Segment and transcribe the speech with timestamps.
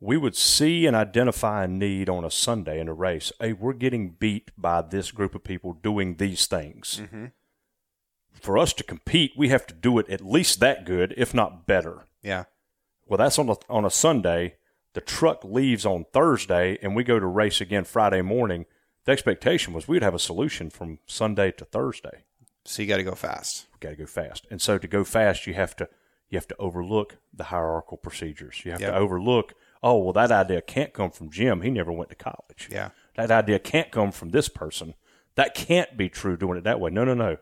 [0.00, 3.32] we would see and identify a need on a Sunday in a race.
[3.40, 7.00] Hey, we're getting beat by this group of people doing these things.
[7.02, 7.26] Mm-hmm.
[8.40, 11.66] For us to compete, we have to do it at least that good, if not
[11.66, 12.04] better.
[12.22, 12.44] Yeah.
[13.06, 14.54] Well, that's on a, on a Sunday.
[14.94, 18.66] The truck leaves on Thursday, and we go to race again Friday morning.
[19.04, 22.24] The expectation was we'd have a solution from Sunday to Thursday.
[22.64, 23.66] So you got to go fast.
[23.80, 25.88] Got to go fast, and so to go fast, you have to
[26.28, 28.62] you have to overlook the hierarchical procedures.
[28.64, 28.90] You have Yep.
[28.92, 29.54] to overlook.
[29.82, 31.62] Oh, well, that idea can't come from Jim.
[31.62, 32.68] He never went to college.
[32.70, 32.90] Yeah.
[33.16, 34.94] That idea can't come from this person.
[35.36, 36.90] That can't be true doing it that way.
[36.90, 37.36] No, no, no.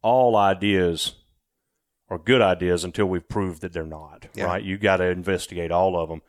[0.00, 1.16] All ideas
[2.08, 4.26] are good ideas until we've proved that they're not.
[4.34, 4.44] Yeah.
[4.44, 4.62] Right?
[4.62, 6.22] You got to investigate all of them.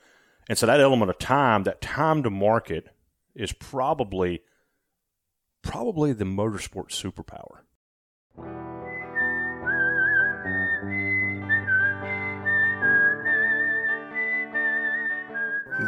[0.50, 2.90] And so that element of time, that time to market,
[3.36, 4.42] is probably
[5.62, 7.62] probably the motorsport superpower.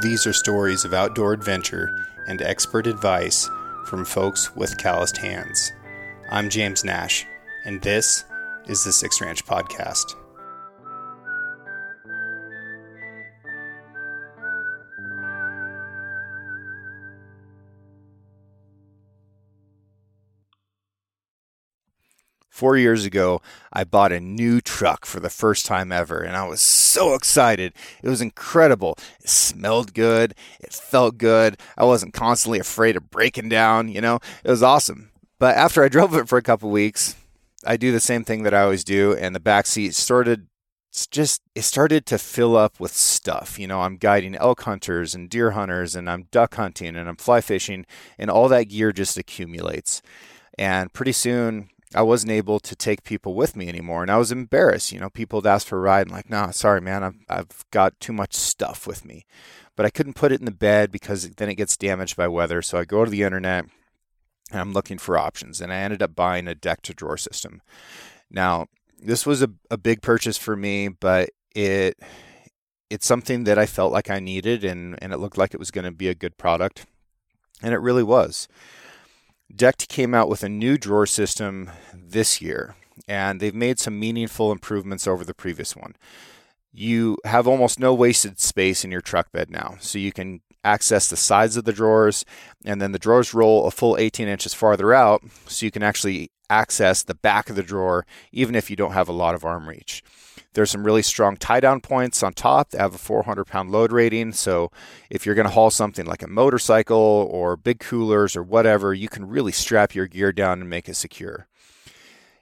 [0.02, 3.50] These are stories of outdoor adventure and expert advice
[3.86, 5.72] from folks with calloused hands.
[6.30, 7.25] I'm James Nash,
[7.64, 8.25] and this
[8.67, 10.16] is the Six Ranch Podcast.
[22.56, 23.42] Four years ago,
[23.73, 27.73] I bought a new truck for the first time ever, and I was so excited.
[28.02, 28.98] It was incredible.
[29.20, 30.34] It smelled good.
[30.61, 31.58] It felt good.
[31.78, 34.20] I wasn't constantly afraid of breaking down, you know?
[34.45, 35.11] It was awesome.
[35.38, 37.17] But after I drove it for a couple weeks,
[37.66, 40.48] I do the same thing that I always do, and the back seat started
[40.88, 43.59] it's just it started to fill up with stuff.
[43.59, 47.17] You know, I'm guiding elk hunters and deer hunters and I'm duck hunting and I'm
[47.17, 47.86] fly fishing
[48.17, 50.02] and all that gear just accumulates.
[50.58, 54.32] And pretty soon I wasn't able to take people with me anymore, and I was
[54.32, 54.92] embarrassed.
[54.92, 57.66] You know, people would ask for a ride, and like, nah, sorry, man, I've I've
[57.72, 59.26] got too much stuff with me,
[59.76, 62.62] but I couldn't put it in the bed because then it gets damaged by weather.
[62.62, 63.66] So I go to the internet,
[64.52, 67.61] and I'm looking for options, and I ended up buying a Decked drawer system.
[68.30, 68.67] Now,
[69.00, 71.98] this was a, a big purchase for me, but it
[72.89, 75.72] it's something that I felt like I needed, and and it looked like it was
[75.72, 76.86] going to be a good product,
[77.61, 78.48] and it really was.
[79.54, 82.76] Decked came out with a new drawer system this year,
[83.08, 85.95] and they've made some meaningful improvements over the previous one.
[86.73, 91.10] You have almost no wasted space in your truck bed now, so you can access
[91.10, 92.26] the sides of the drawers,
[92.66, 96.32] and then the drawers roll a full 18 inches farther out, so you can actually
[96.50, 99.67] access the back of the drawer even if you don't have a lot of arm
[99.70, 100.04] reach.
[100.54, 103.92] There's some really strong tie down points on top that have a 400 pound load
[103.92, 104.34] rating.
[104.34, 104.72] So
[105.10, 109.10] if you're going to haul something like a motorcycle or big coolers or whatever, you
[109.10, 111.48] can really strap your gear down and make it secure.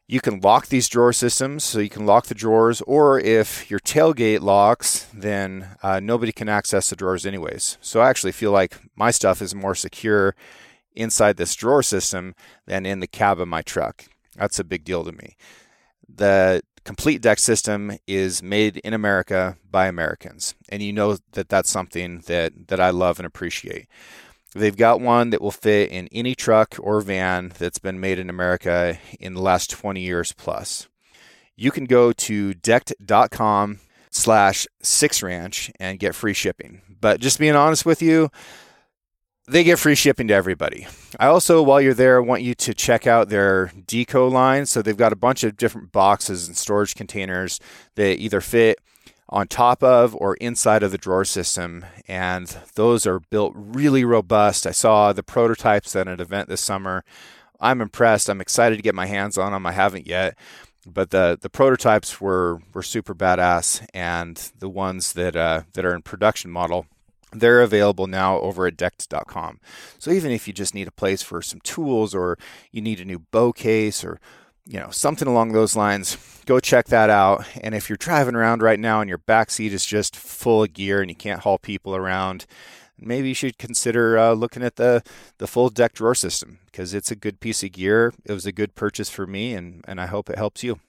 [0.05, 3.79] You can lock these drawer systems, so you can lock the drawers, or if your
[3.79, 7.77] tailgate locks, then uh, nobody can access the drawers anyways.
[7.79, 10.35] So I actually feel like my stuff is more secure
[10.93, 14.05] inside this drawer system than in the cab of my truck.
[14.35, 15.37] That's a big deal to me.
[16.07, 21.69] The complete Decked system is made in America by Americans, and you know that that's
[21.69, 23.87] something that that I love and appreciate.
[24.55, 28.29] They've got one that will fit in any truck or van that's been made in
[28.29, 30.87] America in the last 20 years plus.
[31.55, 33.79] You can go to decked.com
[34.11, 36.81] slash six ranch and get free shipping.
[37.01, 38.29] But just being honest with you,
[39.47, 40.87] they get free shipping to everybody.
[41.19, 44.65] I also, while you're there, want you to check out their D-co line.
[44.65, 47.59] So they've got a bunch of different boxes and storage containers
[47.95, 48.79] that either fit
[49.27, 51.85] on top of or inside of the drawer system.
[52.07, 54.65] And those are built really robust.
[54.65, 57.03] I saw the prototypes at an event this summer.
[57.59, 58.29] I'm impressed.
[58.29, 59.65] I'm excited to get my hands on them.
[59.65, 60.37] I haven't yet.
[60.85, 65.95] But the, the prototypes were, were super badass, and the ones that uh, that are
[65.95, 66.87] in production model
[67.33, 69.59] they're available now over at decked.com.
[69.99, 72.37] So even if you just need a place for some tools or
[72.71, 74.19] you need a new bow case or
[74.65, 77.45] you know something along those lines, go check that out.
[77.61, 80.73] And if you're driving around right now and your back seat is just full of
[80.73, 82.45] gear and you can't haul people around,
[82.97, 85.03] maybe you should consider uh, looking at the
[85.37, 88.13] the full Decked drawer system because it's a good piece of gear.
[88.25, 90.79] It was a good purchase for me, and and I hope it helps you.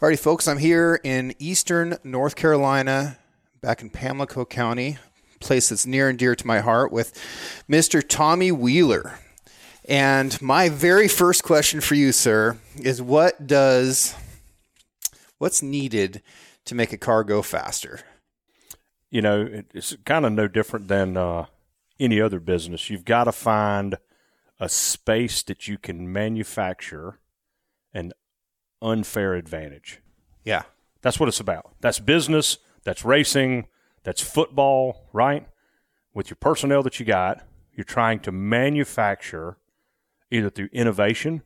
[0.00, 3.18] Alrighty, folks, I'm here in eastern North Carolina
[3.60, 4.98] back in Pamlico County,
[5.40, 7.12] place that's near and dear to my heart, with
[7.68, 8.02] Mr.
[8.06, 9.18] Tommy Wheeler.
[9.86, 14.14] And my very first question for you, sir, is what does
[15.38, 16.22] what's needed
[16.66, 18.00] to make a car go faster?
[19.10, 21.46] You know, it's kind of no different than uh,
[21.98, 22.88] any other business.
[22.88, 23.96] You've got to find
[24.60, 27.18] a space that you can manufacture
[27.92, 28.12] an
[28.80, 30.00] unfair advantage.
[30.44, 30.62] Yeah.
[31.02, 31.72] That's what it's about.
[31.80, 32.58] That's business.
[32.84, 33.66] That's racing.
[34.02, 35.46] that's football, right?
[36.14, 39.58] With your personnel that you got, you're trying to manufacture
[40.30, 41.42] either through innovation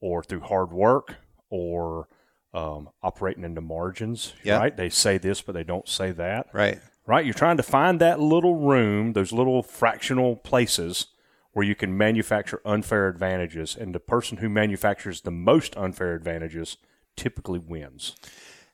[0.00, 1.16] or through hard work
[1.50, 2.08] or
[2.52, 4.76] um, operating into margins, right?
[4.76, 6.80] They say this, but they don't say that, Right.
[7.06, 7.24] right?
[7.24, 11.06] You're trying to find that little room, those little fractional places
[11.52, 16.76] where you can manufacture unfair advantages, and the person who manufactures the most unfair advantages
[17.16, 18.14] typically wins.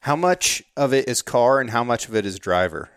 [0.05, 2.91] How much of it is car and how much of it is driver?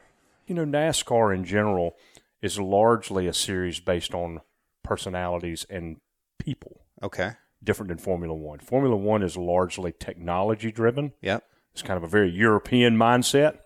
[0.45, 1.95] You know, NASCAR in general
[2.41, 4.41] is largely a series based on
[4.83, 6.01] personalities and
[6.37, 7.31] people, Okay.
[7.63, 8.59] different than Formula One.
[8.59, 11.13] Formula One is largely technology driven.
[11.21, 11.45] Yep.
[11.71, 13.59] It's kind of a very European mindset,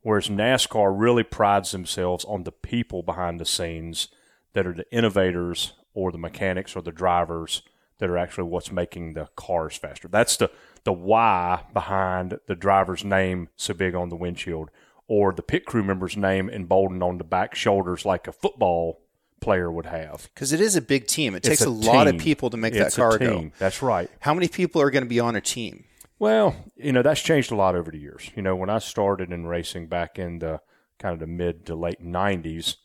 [0.00, 4.08] whereas NASCAR really prides themselves on the people behind the scenes
[4.54, 7.62] that are the innovators or the mechanics or the drivers
[8.02, 10.08] that are actually what's making the cars faster.
[10.08, 10.50] That's the
[10.82, 14.70] the why behind the driver's name so big on the windshield
[15.06, 19.00] or the pit crew member's name emboldened on the back shoulders like a football
[19.40, 20.28] player would have.
[20.34, 21.36] Because it is a big team.
[21.36, 23.52] It takes It's a, lot of people to make It's that car a go.
[23.60, 24.10] That's right.
[24.18, 25.84] How many people are going to be on a team?
[26.18, 28.32] Well, you know, that's changed a lot over the years.
[28.34, 30.60] You know, when I started in racing back in the
[30.98, 32.78] kind of the mid to late 90s,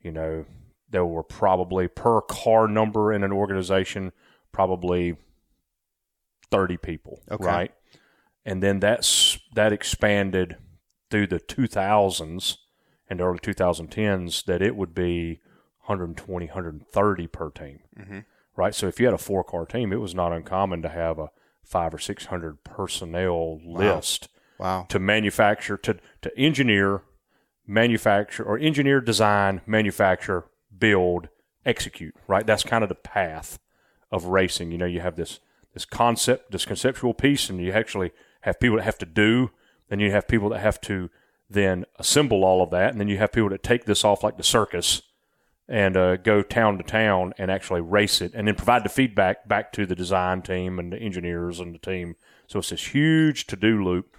[0.00, 0.44] you know,
[0.92, 4.12] there were probably per car number in an organization,
[4.52, 5.16] probably
[6.50, 7.44] 30 people, Okay.
[7.44, 7.74] right?
[8.44, 10.56] And then that's that expanded
[11.10, 12.56] through the 2000s
[13.08, 15.40] and early 2010s that it would be
[15.86, 18.18] 120, 130 per team mm-hmm.
[18.56, 18.74] right?
[18.74, 21.30] So if you had a four car team, it was not uncommon to have a
[21.64, 24.28] five or six hundred personnel list
[24.58, 24.86] Wow.
[24.90, 27.02] to manufacture, to to engineer,
[27.66, 30.44] manufacture, or engineer, design, manufacture,
[30.76, 31.28] build,
[31.64, 32.14] execute.
[32.26, 32.46] Right?
[32.46, 33.58] That's kind of the path
[34.12, 34.70] of racing.
[34.70, 35.40] You know, you have this
[35.74, 38.12] this concept, this conceptual piece, and you actually
[38.42, 39.50] have people that have to do.
[39.88, 41.10] Then you have people that have to
[41.48, 44.36] then assemble all of that, and then you have people that take this off like
[44.36, 45.02] the circus
[45.68, 49.48] and uh, go town to town and actually race it, and then provide the feedback
[49.48, 52.16] back to the design team and the engineers and the team.
[52.46, 54.16] So it's this huge to do loop.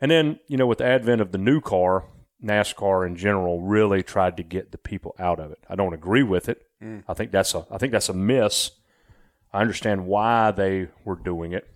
[0.00, 2.04] And then, you know, with the advent of the new car,
[2.42, 5.58] NASCAR in general really tried to get the people out of it.
[5.68, 6.66] I don't agree with it.
[7.06, 8.70] I think that's a I think that's a miss.
[9.52, 11.68] I understand why they were doing it.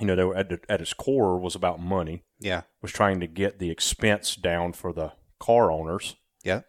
[0.00, 2.22] You know, they were at, at its core was about money.
[2.38, 2.62] Yeah.
[2.82, 6.16] Was trying to get the expense down for the car owners.
[6.44, 6.60] Yeah.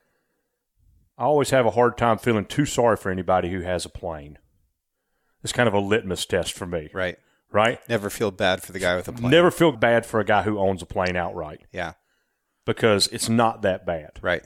[1.18, 4.40] I always have a hard time feeling too sorry for anybody who has a plane.
[5.44, 7.18] It's kind of a litmus test for me, Right.
[7.52, 7.80] right?
[7.90, 9.30] Never feel bad for the guy with a plane.
[9.32, 11.94] Never feel bad for a guy who owns a plane outright Yeah.
[12.66, 14.44] because it's not that bad, Right.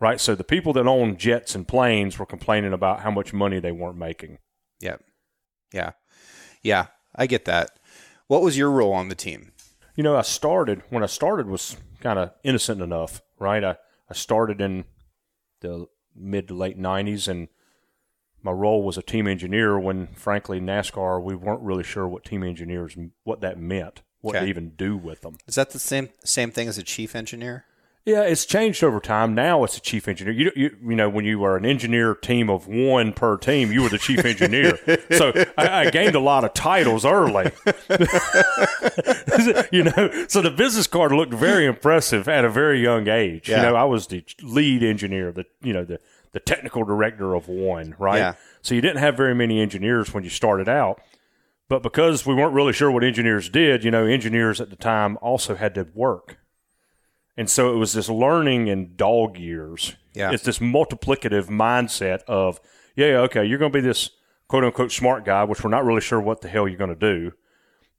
[0.00, 0.20] right?
[0.20, 3.72] So the people that own jets and planes were complaining about how much money they
[3.72, 4.38] weren't making.
[4.80, 5.02] Yep.
[5.72, 5.92] Yeah.
[6.62, 6.86] Yeah.
[7.14, 7.78] I get that.
[8.26, 9.52] What was your role on the team?
[9.96, 13.64] You know, I started when I started was kind of innocent enough, right?
[13.64, 13.76] I,
[14.08, 14.84] I started in
[15.60, 17.48] the mid to late 90s and
[18.42, 22.42] my role was a team engineer when frankly NASCAR we weren't really sure what team
[22.44, 24.44] engineers what that meant, what Okay.
[24.44, 25.36] to even do with them.
[25.48, 27.64] Is that the same same thing as a chief engineer?
[28.08, 29.34] Yeah, it's changed over time.
[29.34, 30.32] Now it's a chief engineer.
[30.32, 33.82] You, you, you know, when you were an engineer team of one per team, you
[33.82, 34.78] were the chief engineer.
[35.10, 37.52] so I, I gained a lot of titles early.
[39.70, 43.50] you know, so the business card looked very impressive at a very young age.
[43.50, 43.56] Yeah.
[43.56, 46.00] You know, I was the lead engineer, the you know the
[46.32, 48.16] the technical director of one, right?
[48.16, 48.34] Yeah.
[48.62, 51.02] So you didn't have very many engineers when you started out.
[51.68, 55.18] But because we weren't really sure what engineers did, you know, engineers at the time
[55.20, 56.38] also had to work.
[57.38, 59.94] And so it was this learning in dog years.
[60.12, 60.32] Yeah.
[60.32, 62.60] It's this multiplicative mindset of,
[62.96, 64.10] yeah, yeah, okay, you're going to be this
[64.48, 66.96] quote unquote smart guy, which we're not really sure what the hell you're going to
[66.96, 67.32] do.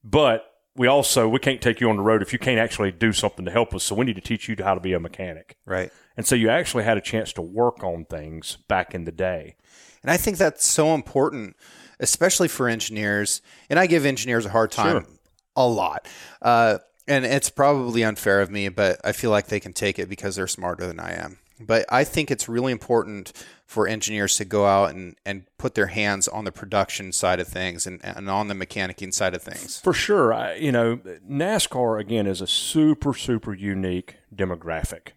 [0.04, 3.14] But we also, we can't take you on the road if you can't actually do
[3.14, 3.86] something to help us.
[3.86, 5.56] So we need to teach you how to be a mechanic.
[5.66, 5.90] Right.
[6.18, 9.56] And so you actually had a chance to work on things back in the day.
[10.04, 11.56] And I think that's so important,
[12.02, 13.42] especially for engineers.
[13.70, 15.14] And I give engineers a hard time Sure.
[15.56, 16.08] a lot.
[16.42, 16.80] Uh,
[17.10, 20.36] and it's probably unfair of me, but I feel like they can take it because
[20.38, 21.40] they're smarter than I am.
[21.60, 23.34] But I think it's really important
[23.66, 27.50] for engineers to go out and, and put their hands on the production side of
[27.50, 29.80] things and, and on the mechanicking side of things.
[29.82, 30.34] For sure.
[30.34, 30.98] I, you know,
[31.30, 35.10] NASCAR, again, is a super, super unique demographic.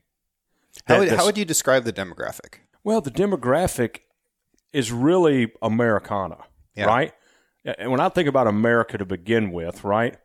[0.87, 2.55] How would, how would you describe the demographic?
[2.83, 4.01] Well, the demographic
[4.73, 6.39] is really Americana,
[6.75, 6.87] Yeah.
[6.87, 7.13] right?
[7.65, 10.17] And when I think about America to begin with, right?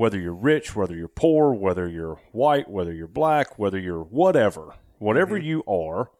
[0.00, 4.76] Whether you're rich, whether you're poor, whether you're white, whether you're black, whether you're whatever,
[4.98, 6.10] whatever you are,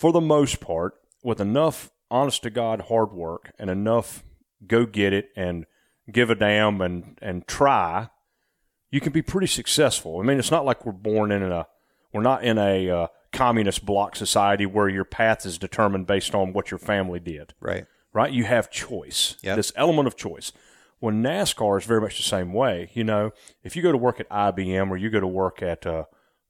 [0.00, 4.24] for the most part, with enough honest to God hard work and enough
[4.66, 5.66] go get it and
[6.10, 8.08] give a damn and, and try,
[8.90, 10.18] you can be pretty successful.
[10.18, 11.66] I mean, it's not like we're born in a
[12.14, 16.54] We're not in a uh, communist bloc society where your path is determined based on
[16.54, 17.52] what your family did.
[17.60, 17.84] Right.
[18.14, 18.32] Right?
[18.32, 19.36] You have choice.
[19.42, 19.56] Yep.
[19.56, 20.52] This element of choice.
[21.02, 22.88] Well, NASCAR is very much the same way.
[22.94, 23.32] You know,
[23.64, 26.04] if you go to work at IBM or you go to work at uh,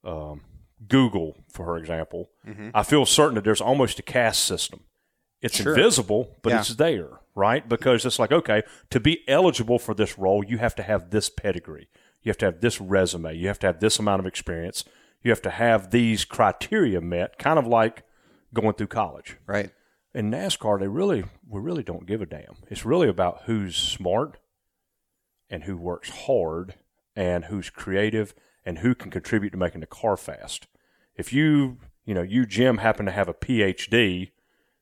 [0.05, 0.43] um,
[0.87, 2.29] Google, for example,
[2.75, 4.81] I feel certain that there's almost a caste system.
[5.41, 5.73] It's Sure.
[5.75, 6.61] invisible, but Yeah.
[6.61, 7.67] it's there, right?
[7.67, 11.31] Because it's like, okay, to be eligible for this role, you have to have this
[11.31, 11.89] pedigree.
[12.21, 13.35] You have to have this resume.
[13.35, 14.85] You have to have this amount of experience.
[15.23, 18.05] You have to have these criteria met, kind of like
[18.53, 19.39] going through college.
[19.47, 19.71] Right.
[20.15, 22.57] In NASCAR, they really, we really don't give a damn.
[22.69, 24.37] It's really about who's smart
[25.53, 26.75] and who works hard
[27.15, 30.67] and who's creative and who can contribute to making the car fast.
[31.15, 34.31] If you, you know, you Jim happen to have a PhD,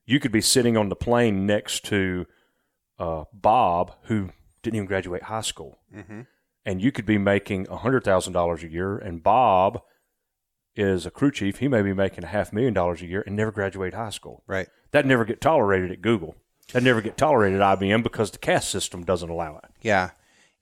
[0.06, 2.26] you could be sitting on the plane next to
[2.98, 4.30] uh, Bob, who
[4.62, 5.80] didn't even graduate high school,
[6.64, 9.82] and you could be making hundred thousand dollars a year, and Bob
[10.76, 11.58] is a crew chief.
[11.58, 14.44] He may be making a half million dollars a year and never graduate high school.
[14.46, 14.68] Right.
[14.92, 16.36] That never get tolerated at Google.
[16.72, 19.70] That never get tolerated at IBM because the caste system doesn't allow it.
[19.82, 20.10] Yeah.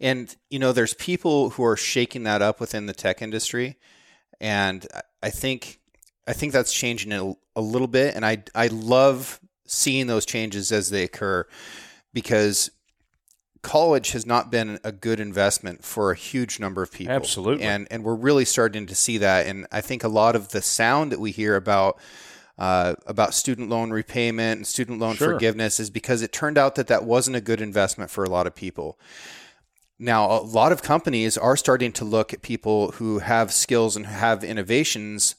[0.00, 3.76] And, you know, there's people who are shaking that up within the tech industry.
[4.40, 4.86] And
[5.22, 5.80] I- think,
[6.26, 8.14] I think that's changing it a, a little bit.
[8.14, 11.46] And I, I love seeing those changes as they occur
[12.12, 12.70] because
[13.62, 17.12] college has not been a good investment for a huge number of people.
[17.12, 17.64] Absolutely.
[17.64, 19.46] And, and we're really starting to see that.
[19.46, 21.98] And I think a lot of the sound that we hear about,
[22.56, 25.32] uh, about student loan repayment and student loan Sure.
[25.32, 28.46] forgiveness is because it turned out that that wasn't a good investment for a lot
[28.46, 28.98] of people.
[29.98, 34.06] Now, a lot of companies are starting to look at people who have skills and
[34.06, 35.34] have innovations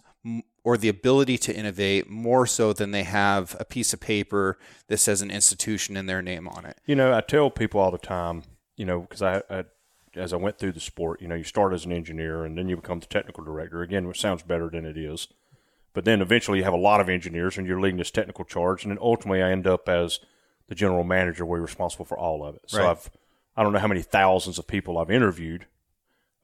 [0.63, 4.97] or the ability to innovate more so than they have a piece of paper that
[4.97, 6.77] says an institution and their name on it.
[6.85, 8.43] You know, I tell people all the time,
[8.75, 9.63] you know, because I, I,
[10.15, 12.67] as I went through the sport, you know, you start as an engineer and then
[12.67, 13.81] you become the technical director.
[13.81, 15.29] Again, which sounds better than it is.
[15.93, 18.83] But then eventually you have a lot of engineers and you're leading this technical charge.
[18.83, 20.19] And then ultimately I end up as
[20.67, 22.63] the general manager where you're responsible for all of it.
[22.67, 22.89] So Right.
[22.91, 23.09] I've,
[23.59, 25.67] I don't know how many thousands of people I've interviewed,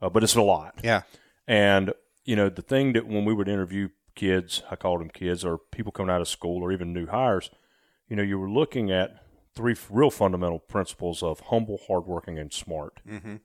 [0.02, 0.78] uh, but it's a lot.
[0.84, 1.02] Yeah.
[1.48, 1.94] And
[2.26, 5.56] you know, the thing that when we would interview kids, I called them kids, or
[5.56, 7.48] people coming out of school, or even new hires,
[8.06, 9.22] you know, you were looking at
[9.54, 13.00] three real fundamental principles of humble, hardworking, and smart.
[13.08, 13.36] Mm-hmm.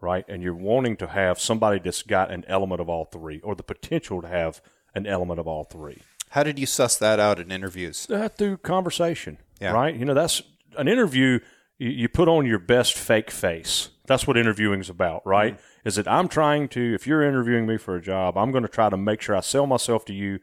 [0.00, 3.54] Right, and you're wanting to have somebody that's got an element of all three, or
[3.54, 4.60] the potential to have
[4.94, 6.02] an element of all three.
[6.30, 8.06] How did you suss that out in interviews?
[8.06, 9.70] That through conversation, Yeah.
[9.72, 9.94] right?
[9.94, 10.42] You know, that's
[10.76, 11.38] an interview.
[11.78, 13.90] You, you put on your best fake face.
[14.06, 15.54] That's what interviewing is about, right?
[15.54, 15.88] Mm-hmm.
[15.88, 18.68] Is that I'm trying to, if you're interviewing me for a job, I'm going to
[18.68, 20.40] try to make sure I sell myself to you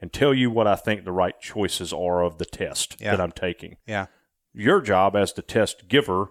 [0.00, 3.12] and tell you what I think the right choices are of the test Yeah.
[3.12, 3.76] that I'm taking.
[3.86, 4.06] Yeah.
[4.54, 6.28] Your job as the test giver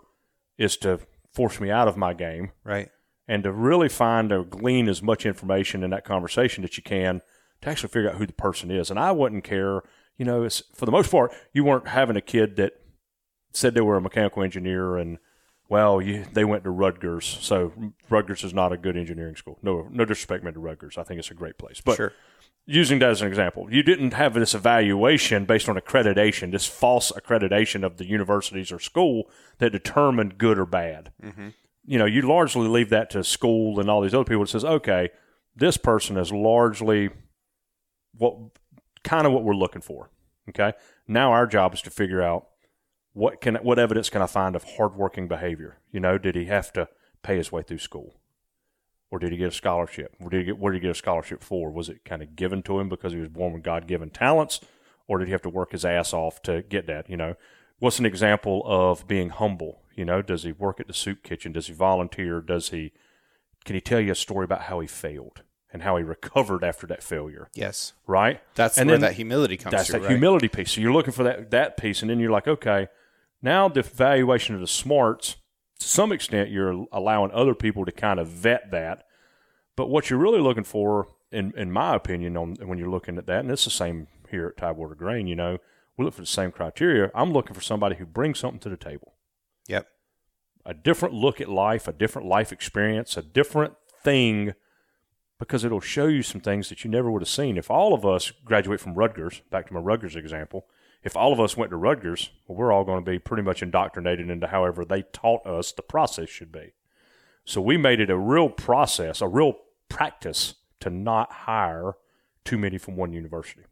[0.57, 0.99] is to
[1.33, 2.89] force me out of my game Right.
[3.27, 7.21] and to really find or glean as much information in that conversation that you can
[7.61, 8.89] to actually figure out who the person is.
[8.89, 9.81] And I wouldn't care,
[10.17, 12.73] you know, it's, for the most part, you weren't having a kid that
[13.53, 15.17] said they were a mechanical engineer and,
[15.69, 17.71] well, you, they went to Rutgers, so
[18.09, 19.57] Rutgers is not a good engineering school.
[19.61, 20.97] No, no disrespect meant to Rutgers.
[20.97, 21.79] I think it's a great place.
[21.79, 22.13] But Sure.
[22.65, 27.11] using that as an example, you didn't have this evaluation based on accreditation, this false
[27.13, 29.29] accreditation of the universities or school
[29.59, 31.11] that determined good or bad.
[31.23, 31.49] Mm-hmm.
[31.85, 34.65] You know, you largely leave that to school and all these other people that says,
[34.65, 35.09] okay,
[35.55, 37.09] this person is largely
[38.17, 38.35] what
[39.03, 40.09] kind of what we're looking for.
[40.49, 40.73] Okay.
[41.07, 42.47] Now our job is to figure out
[43.13, 45.77] what can what evidence can I find of hardworking behavior?
[45.91, 46.87] You know, did he have to
[47.23, 48.15] pay his way through school?
[49.13, 50.15] or did he get a scholarship?
[50.21, 51.69] Or did he get, what did he get a scholarship for?
[51.69, 54.61] Was it kind of given to him because he was born with God given talents,
[55.05, 57.09] or did he have to work his ass off to get that?
[57.09, 57.35] You know,
[57.79, 59.81] what's an example of being humble?
[59.97, 61.51] You know, does he work at the soup kitchen?
[61.51, 62.39] Does he volunteer?
[62.39, 62.93] Does he?
[63.65, 65.41] Can he tell you a story about how he failed
[65.73, 67.49] and how he recovered after that failure?
[67.53, 67.91] Yes.
[68.07, 68.39] Right.
[68.55, 69.99] That's And where then- that humility comes That's through.
[69.99, 70.11] that right?
[70.13, 70.71] humility piece.
[70.71, 72.87] So you're looking for that that piece, and then you're like, okay,
[73.41, 75.35] now the valuation of the smarts.
[75.79, 79.05] To some extent, you're allowing other people to kind of vet that.
[79.75, 83.25] But what you're really looking for, in in my opinion, on when you're looking at
[83.27, 85.25] that, and it's the same here at Tidewater Grain.
[85.27, 85.57] You know,
[85.97, 87.09] we look for the same criteria.
[87.15, 89.13] I'm looking for somebody who brings something to the table
[89.67, 89.87] Yep.
[90.65, 94.53] a different look at life, a different life experience, a different thing,
[95.39, 97.57] because it'll show you some things that you never would have seen.
[97.57, 100.67] If all of us graduate from Rutgers, back to my Rutgers example,
[101.03, 103.63] if all of us went to Rutgers, well, we're all going to be pretty much
[103.63, 106.73] indoctrinated into however they taught us the process should be.
[107.45, 109.55] So we made it a real process, a real
[109.89, 111.93] practice to not hire
[112.45, 113.63] too many from one university.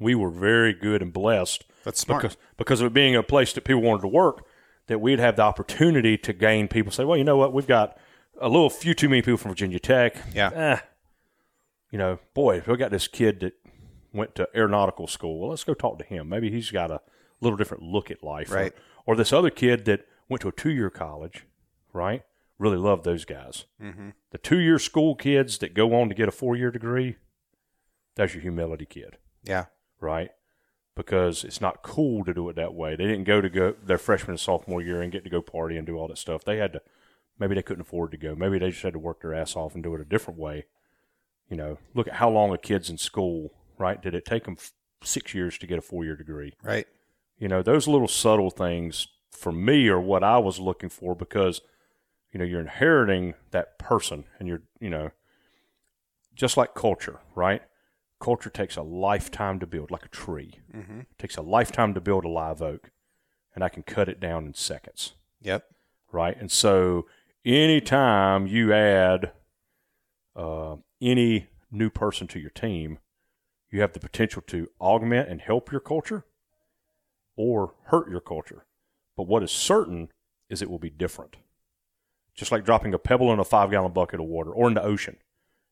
[0.00, 2.22] We were very good and blessed That's smart.
[2.22, 4.44] because because of it being a place that people wanted to work,
[4.86, 6.92] that we'd have the opportunity to gain people.
[6.92, 7.96] Say, well, you know what, we've got
[8.40, 10.16] a little few too many people from Virginia Tech.
[10.34, 10.50] Yeah.
[10.54, 10.78] Eh,
[11.90, 13.52] you know, boy, if we got this kid that
[14.14, 15.40] went to aeronautical school.
[15.40, 16.28] Well, let's go talk to him.
[16.28, 17.00] Maybe he's got a
[17.40, 18.50] little different look at life.
[18.50, 18.72] Right.
[19.06, 21.44] Or, or this other kid that went to a two year college,
[21.92, 22.22] right?
[22.58, 23.64] Really love those guys.
[23.82, 24.10] Mm-hmm.
[24.30, 27.16] The two year school kids that go on to get a four year degree,
[28.14, 29.66] that's your humility kid, Yeah.
[30.00, 30.30] right?
[30.96, 32.94] Because it's not cool to do it that way.
[32.94, 35.76] They didn't go to go their freshman and sophomore year and get to go party
[35.76, 36.44] and do all that stuff.
[36.44, 36.82] They had to,
[37.38, 38.36] maybe they couldn't afford to go.
[38.36, 40.66] Maybe they just had to work their ass off and do it a different way.
[41.50, 44.00] You know, look at how long a kid's in school, right?
[44.02, 46.54] Did it take them f- six years to get a four year degree?
[46.62, 46.86] Right.
[47.38, 51.60] You know, those little subtle things for me are what I was looking for because,
[52.32, 55.10] you know, you're inheriting that person and you're, you know,
[56.34, 57.62] just like culture, right?
[58.20, 60.54] Culture takes a lifetime to build, like a tree.
[60.74, 61.00] Mm-hmm.
[61.00, 62.90] It takes a lifetime to build a live oak,
[63.54, 65.64] and I can cut it down in seconds, Yep.
[66.10, 66.36] right?
[66.38, 67.06] And so,
[67.44, 69.32] anytime you add
[70.34, 72.98] uh, any new person to your team,
[73.74, 76.24] you have the potential to augment and help your culture
[77.34, 78.66] or hurt your culture.
[79.16, 80.10] But what is certain
[80.48, 81.34] is it will be different.
[82.36, 84.82] Just like dropping a pebble in a five gallon bucket of water or in the
[84.82, 85.16] ocean.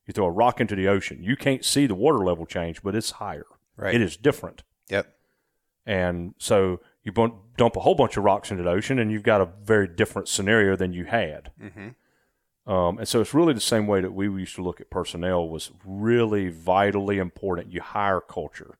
[0.04, 1.22] You throw a rock into the ocean.
[1.22, 3.46] You can't see the water level change, but it's higher.
[3.76, 3.94] Right.
[3.94, 4.64] It is different.
[4.88, 5.06] Yep.
[5.86, 9.40] And so you dump a whole bunch of rocks into the ocean, and you've got
[9.40, 11.52] a very different scenario than you had.
[11.62, 11.88] Mm-hmm.
[12.66, 15.48] Um, and so it's really the same way that we used to look at personnel
[15.48, 17.72] was really vitally important.
[17.72, 18.78] You hire culture.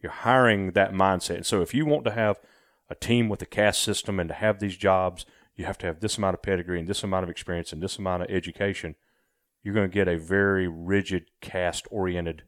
[0.00, 1.36] You're hiring that mindset.
[1.36, 2.38] And so if you want to have
[2.90, 5.24] a team with a caste system and to have these jobs,
[5.56, 7.98] you have to have this amount of pedigree and this amount of experience and this
[7.98, 8.94] amount of education.
[9.62, 12.42] You're going to get a very rigid caste oriented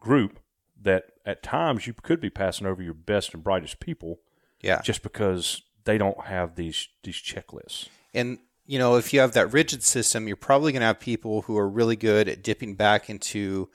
[0.00, 0.38] group
[0.80, 4.20] that at times you could be passing over your best and brightest people
[4.62, 4.80] Yeah.
[4.82, 7.88] just because they don't have these these checklists.
[8.14, 11.42] And you know, if you have that rigid system, you're probably going to have people
[11.42, 13.68] who are really good at dipping back into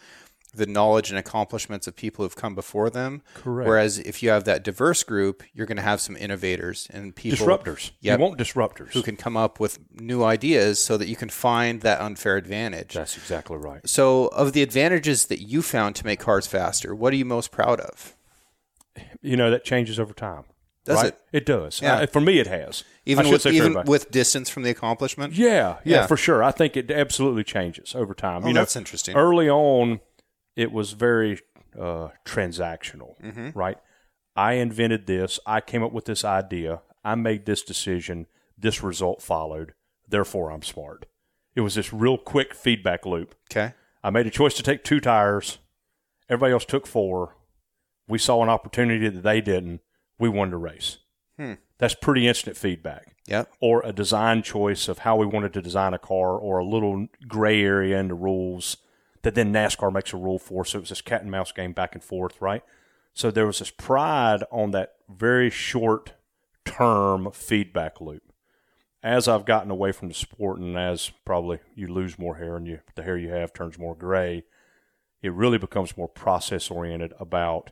[0.54, 3.22] the knowledge and accomplishments of people who've come before them.
[3.36, 3.68] Correct.
[3.68, 7.46] Whereas if you have that diverse group, you're going to have some innovators and people
[7.46, 7.92] disruptors.
[8.02, 8.20] Yep.
[8.20, 8.92] You want disruptors.
[8.92, 12.94] who can come up with new ideas so that you can find that unfair advantage.
[12.94, 13.88] That's exactly right.
[13.88, 17.52] So, of the advantages that you found to make cars faster, what are you most
[17.52, 18.16] proud of?
[19.22, 20.44] You know that changes over time.
[20.86, 21.06] Does right?
[21.08, 21.20] it?
[21.32, 21.82] It does.
[21.82, 21.96] Yeah.
[21.98, 22.84] Uh, for me, it has.
[23.06, 23.90] Even I with even everybody.
[23.90, 25.34] with distance from the accomplishment?
[25.34, 26.08] yeah, yeah, Yeah.
[26.08, 26.44] for sure.
[26.44, 28.44] I think it absolutely changes over time.
[28.44, 29.16] Oh, you know, that's interesting.
[29.16, 30.00] early on,
[30.56, 31.40] it was very
[31.80, 33.50] uh, transactional, Mm-hmm.
[33.58, 33.78] right?
[34.36, 35.40] I invented this.
[35.46, 36.82] I came up with this idea.
[37.04, 38.28] I made this decision.
[38.58, 39.74] This result followed.
[40.08, 41.06] Therefore, I'm smart.
[41.56, 43.36] It was this real quick feedback loop.
[43.52, 43.74] Okay.
[44.04, 45.58] I made a choice to take two tires.
[46.30, 47.36] Everybody else took four.
[48.08, 49.82] We saw an opportunity that they didn't.
[50.22, 51.00] We won the race.
[51.38, 51.54] Hmm.
[51.80, 53.16] That's pretty instant feedback.
[53.28, 53.52] Yep.
[53.60, 57.08] Or a design choice of how we wanted to design a car, or a little
[57.28, 58.78] gray area in the rules
[59.24, 60.64] that then NASCAR makes a rule for.
[60.64, 62.64] So it was this cat and mouse game back and forth, right?
[63.14, 66.14] So there was this pride on that very short
[66.66, 68.24] term feedback loop.
[69.04, 72.68] As I've gotten away from the sport, and as probably you lose more hair and
[72.68, 74.44] you the hair you have turns more gray,
[75.24, 77.72] it really becomes more process oriented about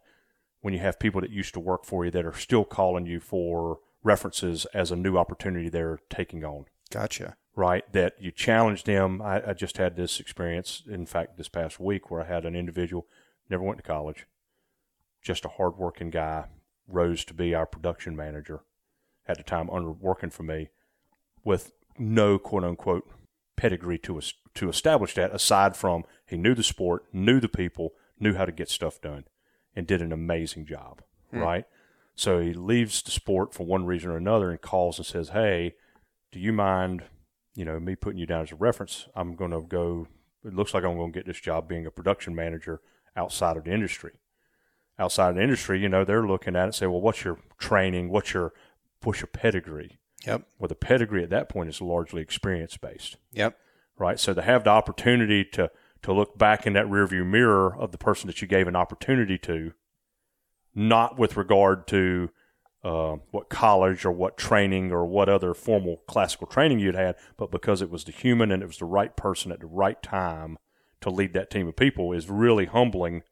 [0.61, 3.19] when you have people that used to work for you that are still calling you
[3.19, 7.35] for references as a new opportunity they're taking on Gotcha.
[7.55, 7.91] right?
[7.93, 9.21] That you challenge them.
[9.21, 12.55] I, I just had this experience, in fact, this past week where I had an
[12.55, 13.07] individual
[13.49, 14.25] never went to college,
[15.21, 16.45] just a hardworking guy,
[16.87, 18.61] rose to be our production manager
[19.27, 20.69] at the time, under working for me,
[21.43, 23.07] with no quote unquote
[23.55, 24.19] pedigree to
[24.55, 25.33] to establish that.
[25.33, 29.25] Aside from he knew the sport, knew the people, knew how to get stuff done,
[29.79, 31.39] and did an amazing job, hmm.
[31.39, 31.65] right?
[32.13, 35.75] So he leaves the sport for one reason or another and calls and says, "Hey,
[36.33, 37.03] do you mind,
[37.55, 39.07] you know, me putting you down as a reference?
[39.15, 40.07] I'm going to go.
[40.45, 42.81] It looks like I'm going to get this job being a production manager
[43.15, 44.11] outside of the industry.
[44.97, 47.39] Outside of the industry, you know, they're looking at it and say, well, what's your
[47.57, 48.09] training?
[48.09, 48.53] What's your
[48.99, 49.97] push your pedigree?
[50.25, 50.43] Yep.
[50.59, 53.57] Well, the pedigree at that point is largely experience based, Yep.
[53.97, 54.19] right?
[54.19, 57.97] So to have the opportunity to to look back in that rearview mirror of the
[57.97, 59.73] person that you gave an opportunity to,
[60.73, 62.29] not with regard to
[62.83, 67.51] uh, what college or what training or what other formal classical training you'd had, but
[67.51, 70.57] because it was the human and it was the right person at the right time
[71.01, 73.23] to lead that team of people is really humbling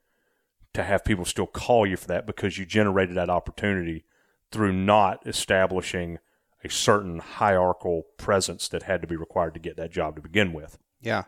[0.74, 4.06] to have people still call you for that because you generated that opportunity
[4.52, 6.20] through not establishing
[6.64, 10.54] a certain hierarchical presence that had to be required to get that job to begin
[10.54, 10.78] with.
[11.02, 11.24] Yeah.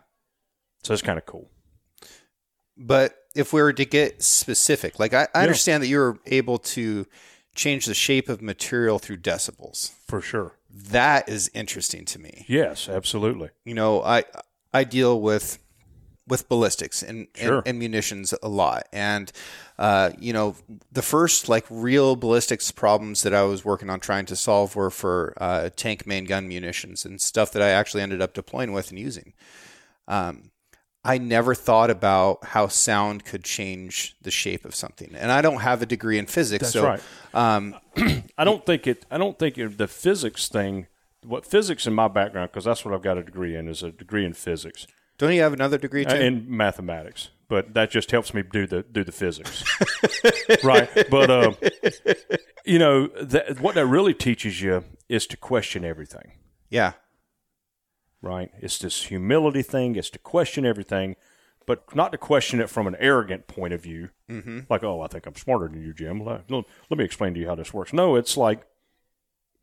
[0.82, 1.50] So it's kind of cool.
[2.76, 5.42] But if we were to get specific, like I, I Yeah.
[5.42, 7.06] understand that you were able to
[7.54, 9.92] change the shape of material through decibels.
[10.06, 10.52] For sure.
[10.70, 12.44] That is interesting to me.
[12.48, 13.50] Yes, absolutely.
[13.64, 14.24] You know, I
[14.72, 15.58] I deal with
[16.28, 17.58] with ballistics and, Sure.
[17.58, 18.86] and, and munitions a lot.
[18.92, 19.32] And,
[19.80, 20.54] uh, you know,
[20.92, 24.90] the first like real ballistics problems that I was working on trying to solve were
[24.90, 28.90] for uh, tank main gun munitions and stuff that I actually ended up deploying with
[28.90, 29.32] and using.
[30.06, 30.52] Um,
[31.04, 35.14] I never thought about how sound could change the shape of something.
[35.14, 36.62] And I don't have a degree in physics.
[36.62, 37.02] That's so, right.
[37.32, 37.74] um,
[38.38, 39.06] I don't think it.
[39.10, 40.86] I don't think it, the physics thing.
[41.22, 43.90] What physics in my background, because that's what I've got a degree in, is a
[43.90, 44.86] degree in physics
[45.20, 46.16] don't you have another degree too?
[46.16, 47.28] uh, in mathematics.
[47.48, 49.64] But that just helps me do the do the physics,
[50.64, 50.88] right?
[51.10, 51.52] But uh,
[52.64, 56.32] you know, that, what that really teaches you is to question everything.
[56.70, 56.92] yeah.
[58.22, 58.50] Right?
[58.58, 59.96] It's this humility thing.
[59.96, 61.16] It's to question everything,
[61.66, 64.10] but not to question it from an arrogant point of view.
[64.28, 64.60] Mm-hmm.
[64.68, 66.24] Like, oh, I think I'm smarter than you, Jim.
[66.24, 67.92] Let, let me explain to you how this works.
[67.92, 68.66] No, it's like,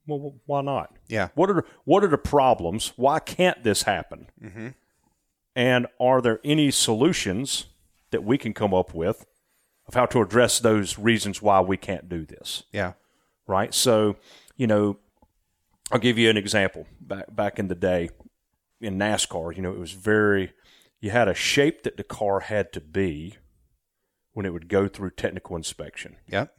[0.07, 0.95] well, why not?
[1.07, 1.29] Yeah.
[1.35, 2.93] What are the, what are the problems?
[2.95, 4.27] Why can't this happen?
[4.41, 4.67] Mm-hmm.
[5.55, 7.65] And are there any solutions
[8.11, 9.25] that we can come up with
[9.87, 12.63] of how to address those reasons why we can't do this?
[12.71, 12.93] Yeah.
[13.47, 13.73] right?
[13.73, 14.17] So,
[14.55, 14.97] you know,
[15.91, 16.85] I'll give you an example.
[16.99, 18.09] Back back in the day
[18.79, 20.53] in NASCAR, you know, it was very
[20.99, 23.35] you had a shape that the car had to be
[24.33, 26.55] when it would go through technical inspection, Yep.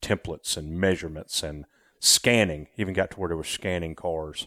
[0.00, 1.64] templates and measurements and
[1.98, 2.68] scanning.
[2.76, 4.46] Even got to where there were scanning cars.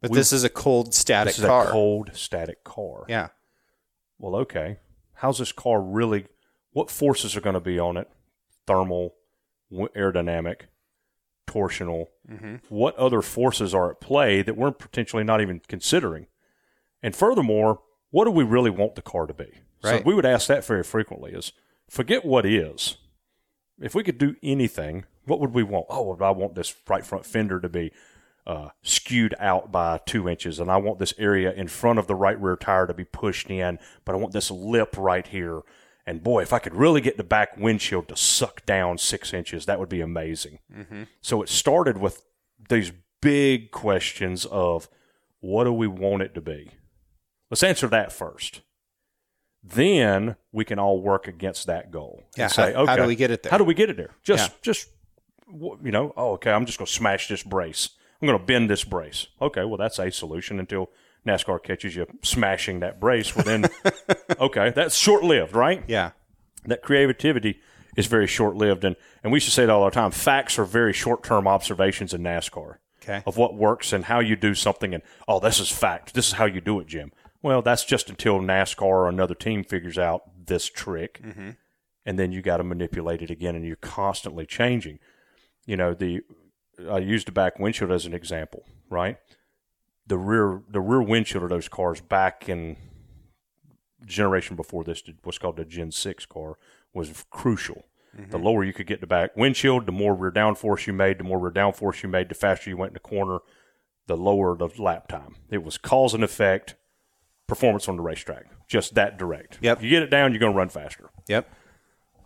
[0.00, 1.66] But We- this is a cold static This is car.
[1.68, 3.04] a cold static car.
[3.08, 3.28] yeah.
[4.18, 4.78] Well, okay.
[5.14, 6.26] How's this car really?
[6.70, 8.08] What forces are going to be on it?
[8.66, 9.14] Thermal,
[9.72, 10.62] aerodynamic,
[11.48, 12.06] torsional.
[12.68, 16.26] What other forces are at play that we're potentially not even considering?
[17.02, 17.80] And furthermore,
[18.10, 19.50] what do we really want the car to be?
[19.82, 21.52] So we would ask that very frequently: is
[21.88, 22.98] forget what is.
[23.80, 25.86] If we could do anything, what would we want?
[25.88, 27.92] Oh, I want this right front fender to be
[28.46, 32.14] uh, skewed out by two inches, and I want this area in front of the
[32.14, 35.60] right rear tire to be pushed in, but I want this lip right here.
[36.08, 39.66] And boy, if I could really get the back windshield to suck down six inches,
[39.66, 40.58] that would be amazing.
[40.74, 41.02] Mm-hmm.
[41.20, 42.24] So it started with
[42.70, 44.88] these big questions of
[45.40, 46.70] what do we want it to be?
[47.50, 48.62] Let's answer that first.
[49.62, 52.20] Then we can all work against that goal.
[52.36, 53.50] and Yeah, say, how- how do we get it there?
[53.50, 54.14] How do we get it there?
[54.22, 54.56] Just, Yeah.
[54.62, 54.88] just,
[55.52, 57.90] you know, oh, okay, I'm just going to smash this brace.
[58.22, 59.26] I'm going to bend this brace.
[59.42, 60.88] Okay, well, that's a solution until
[61.28, 63.36] NASCAR catches you smashing that brace.
[63.36, 63.66] Well, then,
[64.40, 65.84] okay, that's short lived, right?
[65.86, 66.10] Yeah.
[66.64, 67.60] that creativity
[67.96, 68.84] is very short lived.
[68.84, 71.46] And, and we used to say it all the time facts are very short term
[71.46, 73.22] observations in NASCAR Okay.
[73.26, 74.92] of what works and how you do something.
[74.94, 76.14] And, oh, this is fact.
[76.14, 77.12] This is how you do it, Jim.
[77.42, 81.20] Well, that's just until NASCAR or another team figures out this trick.
[81.22, 81.50] Mm-hmm.
[82.04, 84.98] And then you got to manipulate it again, and you're constantly changing.
[85.66, 86.20] You know, the
[86.90, 89.18] I used the back windshield as an example, right?
[90.08, 92.76] The rear the rear windshield of those cars back in
[94.04, 96.56] generation before this, what's called the Gen Six car,
[96.92, 97.84] was crucial.
[98.14, 98.44] The mm-hmm.
[98.44, 101.18] lower you could get the back windshield, the more rear downforce you made.
[101.18, 103.38] The more rear downforce you made, the faster you went in the corner,
[104.06, 105.36] the lower the lap time.
[105.50, 106.74] It was cause and effect
[107.46, 109.58] performance on the racetrack, just that direct.
[109.60, 109.82] Yep.
[109.82, 111.10] You get it down, you're going to run faster.
[111.28, 111.50] Yep.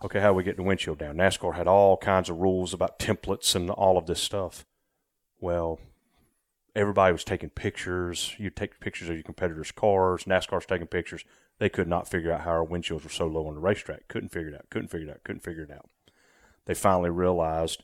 [0.05, 1.17] Okay, how do we get the windshield down?
[1.17, 4.65] NASCAR had all kinds of rules about templates and all of this stuff.
[5.41, 5.79] Well,
[6.75, 8.35] everybody was taking pictures.
[8.39, 10.25] You'd take pictures of your competitors' cars.
[10.25, 11.25] NASCAR's taking pictures.
[11.59, 14.09] They could not figure out how our windshields were so low on the racetrack.
[14.09, 14.71] Couldn't figure it out.
[14.71, 15.25] Couldn't figure it out.
[15.25, 15.89] Couldn't figure it out.
[16.67, 17.83] They finally realized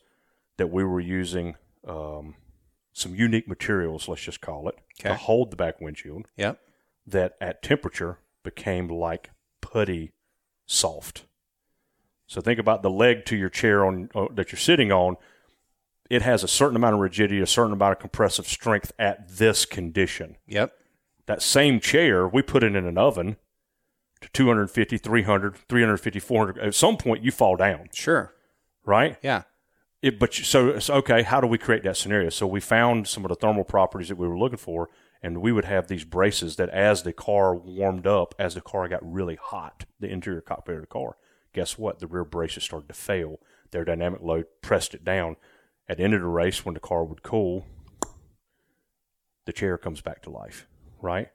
[0.57, 2.35] that we were using um,
[2.93, 6.59] some unique materials, let's just call it, to hold the back windshield Yep.
[7.07, 10.13] that at temperature became like putty
[10.67, 11.25] soft.
[12.27, 15.17] So think about the leg to your chair on uh, that you're sitting on.
[16.11, 19.65] It has a certain amount of rigidity, a certain amount of compressive strength at this
[19.67, 20.37] condition.
[20.47, 20.73] Yep.
[21.27, 23.37] That same chair, we put it in an oven
[24.23, 26.59] to 250, 300, 350, 400.
[26.59, 28.35] At some point, you fall down, Sure.
[28.85, 29.19] right?
[29.23, 29.43] Yeah.
[30.01, 32.31] It, but you- so, so okay, how do we create that scenario?
[32.31, 34.89] So we found some of the thermal properties that we were looking for,
[35.23, 38.89] and we would have these braces that, as the car warmed up, as the car
[38.89, 41.17] got really hot, the interior cockpit of the car,
[41.53, 41.99] guess what?
[41.99, 43.41] The rear braces started to fail.
[43.73, 45.37] Their dynamic load pressed it down.
[45.89, 47.67] At the end of the race, when the car would cool,
[49.47, 50.67] the chair comes back to life,
[51.01, 51.29] right?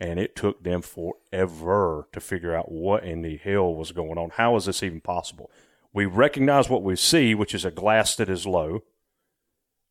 [0.00, 4.30] And it took them forever to figure out what in the hell was going on.
[4.30, 5.50] How is this even possible?
[5.92, 8.82] We recognize what we see, which is a glass that is low.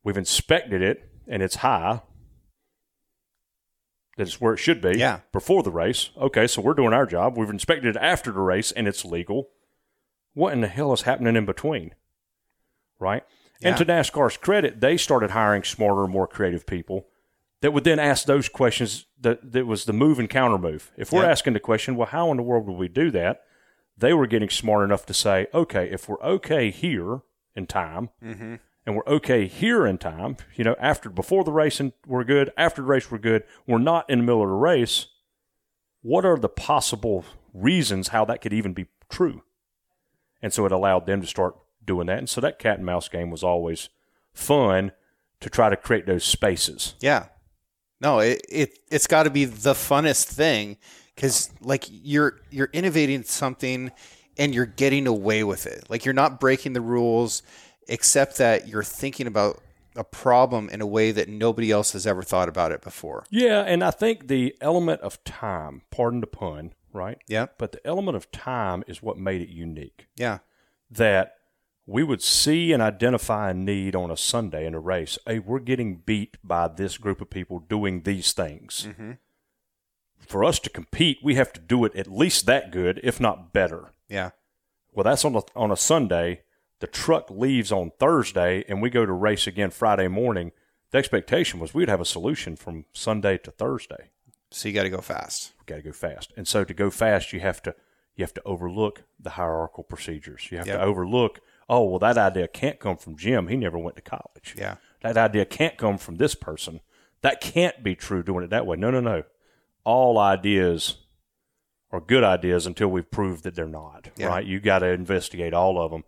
[0.03, 2.01] We've inspected it and it's high.
[4.17, 5.21] That is where it should be Yeah.
[5.31, 6.09] before the race.
[6.17, 7.37] Okay, so we're doing our job.
[7.37, 9.51] We've inspected it after the race and it's legal.
[10.33, 11.95] What in the hell is happening in between?
[12.99, 13.23] Right?
[13.63, 17.07] And to NASCAR's credit, they started hiring smarter, more creative people
[17.61, 20.91] that would then ask those questions that, that was the move and counter move.
[20.97, 21.29] If we're Yeah.
[21.31, 23.43] asking the question, well, how in the world would we do that?
[23.97, 27.21] They were getting smart enough to say, okay, if we're okay here
[27.55, 28.55] in time, Mm-hmm.
[28.85, 32.51] and we're okay here in time, you know, after before the race and we're good,
[32.57, 35.05] after the race we're good, we're not in the middle of the race.
[36.01, 39.43] What are the possible reasons how that could even be true?
[40.41, 42.19] And so it allowed them to start doing that.
[42.19, 43.89] And so that cat and mouse game was always
[44.33, 44.91] fun
[45.39, 46.95] to try to create those spaces.
[46.99, 47.27] Yeah.
[47.99, 50.77] No, it, it it's got to be the funnest thing
[51.15, 53.91] cuz like you're you're innovating something
[54.37, 55.89] and you're getting away with it.
[55.89, 57.43] Like you're not breaking the rules
[57.87, 59.61] except that you're thinking about
[59.95, 63.25] a problem in a way that nobody else has ever thought about it before.
[63.29, 67.17] Yeah, and I think the element of time, pardon the pun, right?
[67.27, 67.47] Yeah.
[67.57, 70.07] But the element of time is what made it unique.
[70.15, 70.39] Yeah.
[70.89, 71.35] That
[71.91, 75.17] we would see and identify a need on a Sunday in a race.
[75.25, 78.87] Hey, we're getting beat by this group of people doing these things.
[78.89, 79.11] Mm-hmm.
[80.19, 83.51] For us to compete, we have to do it at least that good, if not
[83.51, 83.91] better.
[84.07, 84.29] Yeah.
[84.93, 86.43] Well, that's on a, on a Sunday.
[86.79, 90.51] The truck leaves on Thursday, and we go to race again Friday morning.
[90.91, 94.11] The expectation was we'd have a solution from Sunday to Thursday.
[94.51, 95.53] So you got to go fast.
[95.65, 96.33] got to go fast.
[96.37, 97.75] And so to go fast, you have to
[98.15, 100.49] you have to overlook the hierarchical procedures.
[100.51, 100.79] You have Yep.
[100.79, 101.39] to overlook,
[101.71, 103.47] oh, well, that idea can't come from Jim.
[103.47, 104.55] He never went to college.
[104.57, 104.75] Yeah.
[105.01, 106.81] That idea can't come from this person.
[107.21, 108.75] That can't be true doing it that way.
[108.75, 109.23] No, no, no.
[109.85, 110.97] All ideas
[111.89, 114.09] are good ideas until we've proved that they're not.
[114.17, 114.27] Yeah.
[114.27, 114.45] Right?
[114.45, 116.03] You got to investigate all of them.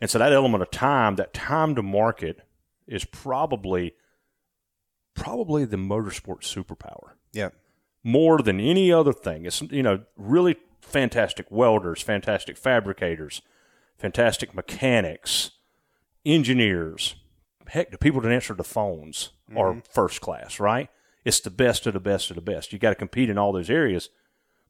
[0.00, 2.40] And so that element of time, that time to market,
[2.88, 3.92] is probably
[5.14, 7.50] probably the motorsport superpower Yeah.
[8.02, 9.44] more than any other thing.
[9.46, 13.42] It's you know really fantastic welders, fantastic fabricators,
[14.02, 15.52] fantastic mechanics,
[16.26, 17.14] engineers.
[17.68, 19.80] Heck, the people that answer the phones are mm-hmm.
[19.90, 20.90] first class, right?
[21.24, 22.72] It's the best of the best of the best.
[22.72, 24.10] You got to compete in all those areas.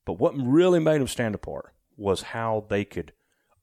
[0.05, 3.13] But what really made them stand apart was how they could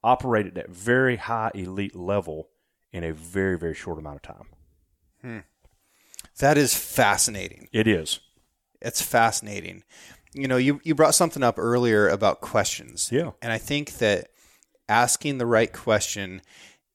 [0.04, 2.50] operate at that very high elite level
[2.92, 4.48] in a very very short amount of time.
[5.22, 5.40] Hmm.
[6.40, 7.68] That is fascinating.
[7.72, 8.22] It is.
[8.82, 9.84] It's fascinating.
[10.34, 13.10] You know, you, you brought something up earlier about questions.
[13.12, 13.32] Yeah.
[13.42, 14.30] And I think that
[14.90, 16.42] asking the right question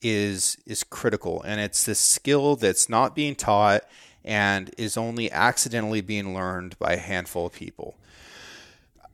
[0.03, 3.85] is is critical and it's this skill that's not being taught
[4.25, 7.95] and is only accidentally being learned by a handful of people.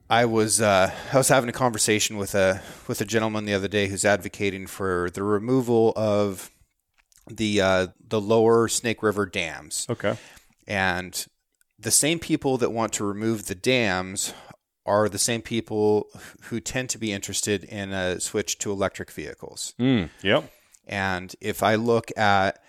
[0.08, 3.68] I was uh, I was having a conversation with a with a gentleman the other
[3.68, 6.50] day who's advocating for the removal of
[7.30, 9.86] the uh, the lower Snake River dams.
[9.88, 10.16] Okay.
[10.66, 11.26] And
[11.78, 14.34] the same people that want to remove the dams
[14.90, 16.08] are the same people
[16.48, 19.74] who tend to be interested in a switch to electric vehicles.
[19.78, 20.50] Mm, yep.
[20.86, 22.60] And if I look at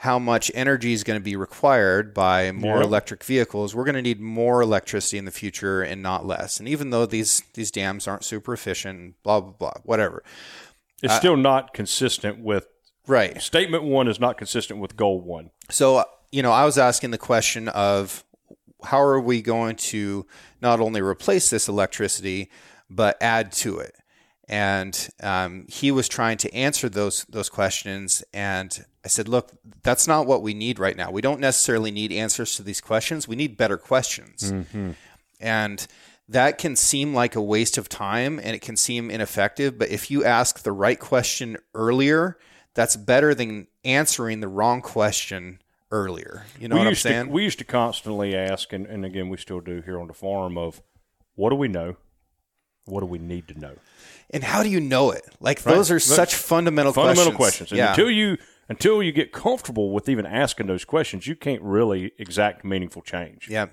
[0.00, 2.84] how much energy is going to be required by more Yep.
[2.84, 6.58] electric vehicles, we're going to need more electricity in the future and not less.
[6.60, 10.22] And even though these these dams aren't super efficient, blah blah blah, whatever.
[11.02, 12.66] It's still not consistent with
[13.06, 13.40] Right.
[13.40, 15.50] statement one is not consistent with goal one.
[15.70, 18.24] So, you know, I was asking the question of
[18.86, 20.26] how are we going to
[20.60, 22.50] not only replace this electricity,
[22.88, 23.94] but add to it?
[24.48, 29.50] And um, he was trying to answer those those questions, and I said, "Look,
[29.82, 31.10] that's not what we need right now.
[31.10, 33.26] We don't necessarily need answers to these questions.
[33.26, 34.52] We need better questions."
[35.40, 35.84] And
[36.28, 39.78] that can seem like a waste of time, and it can seem ineffective.
[39.78, 42.38] But if you ask the right question earlier,
[42.74, 46.44] that's better than answering the wrong question earlier.
[46.60, 47.26] You know we what I'm used saying?
[47.26, 50.14] To, we used to constantly ask, and, and again, we still do here on the
[50.14, 50.82] farm, of
[51.34, 51.96] what do we know?
[52.84, 53.74] What do we need to know?
[54.30, 55.24] and how do you know it?
[55.40, 56.02] Like those are Right.
[56.02, 57.68] such fundamental Fundamental questions.
[57.68, 57.72] questions.
[57.72, 57.90] And Yeah.
[57.90, 62.64] until you until you get comfortable with even asking those questions, you can't really exact
[62.64, 63.48] meaningful change.
[63.48, 63.66] yeah.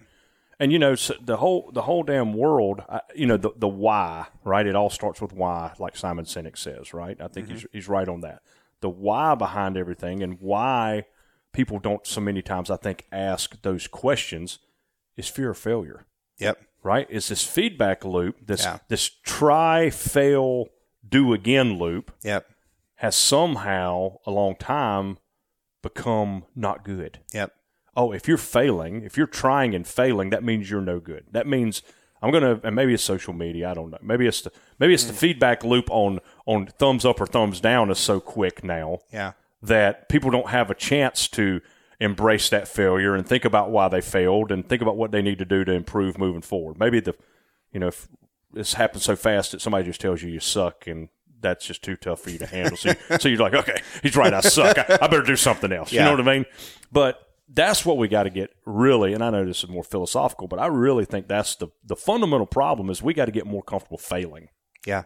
[0.60, 2.84] And you know so the whole the whole damn world,
[3.16, 4.66] you know the the why, right?
[4.68, 7.20] It all starts with why, like Simon Sinek says, right?
[7.20, 7.56] I think mm-hmm.
[7.56, 8.44] he's he's right on that.
[8.82, 11.06] The why behind everything and why
[11.54, 14.60] people don't so many times I think ask those questions
[15.16, 16.06] is fear of failure,
[16.40, 16.60] Yep.
[16.84, 17.08] right?
[17.10, 18.80] It's this feedback loop, this Yeah.
[18.90, 20.68] this try, fail,
[21.08, 22.48] do again loop Yep.
[22.96, 25.18] has somehow a long time
[25.82, 27.54] become not good Yep.
[27.96, 31.26] oh, if you're failing, if you're trying and failing, that means you're no good.
[31.32, 31.84] That means
[32.24, 33.70] I'm gonna, and maybe it's social media.
[33.70, 33.98] I don't know.
[34.02, 35.18] Maybe it's the maybe it's the mm.
[35.18, 39.34] feedback loop on on thumbs up or thumbs down is so quick now Yeah.
[39.64, 41.62] That people don't have a chance to
[42.00, 45.40] embrace that failure and think about why they failed and think about what they need
[45.40, 46.78] to do to improve moving forward.
[46.80, 47.16] Maybe the,
[47.72, 48.08] you know, if
[48.52, 51.08] this happens so fast that somebody just tells you you suck and
[51.40, 52.76] that's just too tough for you to handle.
[52.78, 54.78] So, so you're like, okay, he's right, I suck.
[54.78, 55.92] I, I better do something else.
[55.92, 56.46] You know what I mean?
[56.92, 59.14] But that's what we got to get really.
[59.14, 62.48] And I know this is more philosophical, but I really think that's the the fundamental
[62.48, 64.50] problem is we got to get more comfortable failing,
[64.86, 65.04] Yeah.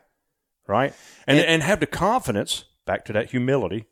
[0.68, 0.94] right?
[1.28, 3.86] And, And- and have the confidence back to that humility,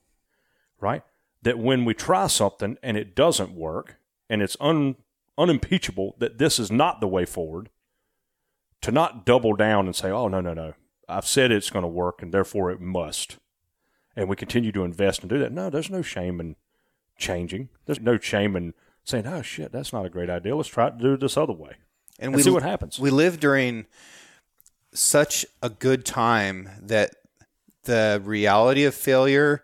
[0.85, 1.01] right?
[1.41, 3.97] That when we try something and it doesn't work
[4.29, 4.95] and it's un,
[5.37, 7.69] unimpeachable that this is not the way forward,
[8.81, 10.73] to not double down and say, "Oh no, no, no,
[11.09, 13.37] I've said it's going to work and therefore it must,"
[14.15, 15.51] and we continue to invest and do that.
[15.51, 16.55] No, there's no shame in
[17.17, 17.69] changing.
[17.85, 20.55] There's no shame in saying, "Oh shit, that's not a great idea.
[20.55, 21.73] Let's try to do it this other way."
[22.19, 22.99] And And see what happens.
[22.99, 23.87] We live during
[24.93, 27.15] such a good time that
[27.83, 29.63] the reality of failure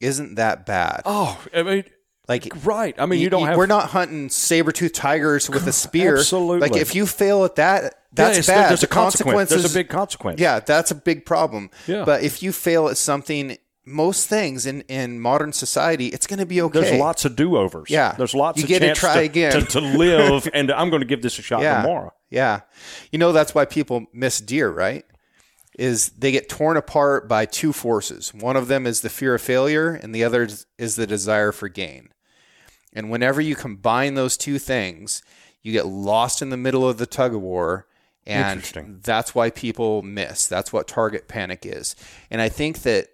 [0.00, 1.02] isn't that bad.
[1.04, 1.84] Oh, I mean,
[2.28, 2.94] Like right.
[2.98, 3.56] I mean, you, don't have.
[3.56, 6.16] we're not hunting saber tooth tigers with a spear.
[6.18, 6.68] Absolutely.
[6.68, 8.70] Like if you fail at that, that's it's- bad.
[8.70, 9.50] There's the a consequence.
[9.50, 10.40] There's a big consequence.
[10.40, 11.70] Yeah, that's a big problem.
[11.86, 12.04] Yeah.
[12.04, 16.46] But if you fail at something, most things in, in modern society, it's going to
[16.46, 16.80] be okay.
[16.80, 17.88] There's lots of do overs.
[17.90, 18.12] Yeah.
[18.12, 19.52] There's lots You of get to try to, again.
[19.52, 21.82] To, to live, and I'm going to give this a shot yeah.
[21.82, 22.12] tomorrow.
[22.28, 22.60] Yeah.
[23.10, 25.04] You know, that's why people miss deer, right?
[25.80, 28.34] Is they get torn apart by two forces.
[28.34, 30.46] One of them is the fear of failure, and the other
[30.78, 32.10] is the desire for gain.
[32.92, 35.22] And whenever you combine those two things,
[35.62, 37.86] you get lost in the middle of the tug of war.
[38.26, 38.62] And
[39.02, 40.46] that's why people miss.
[40.46, 41.96] That's what target panic is.
[42.30, 43.08] And I think that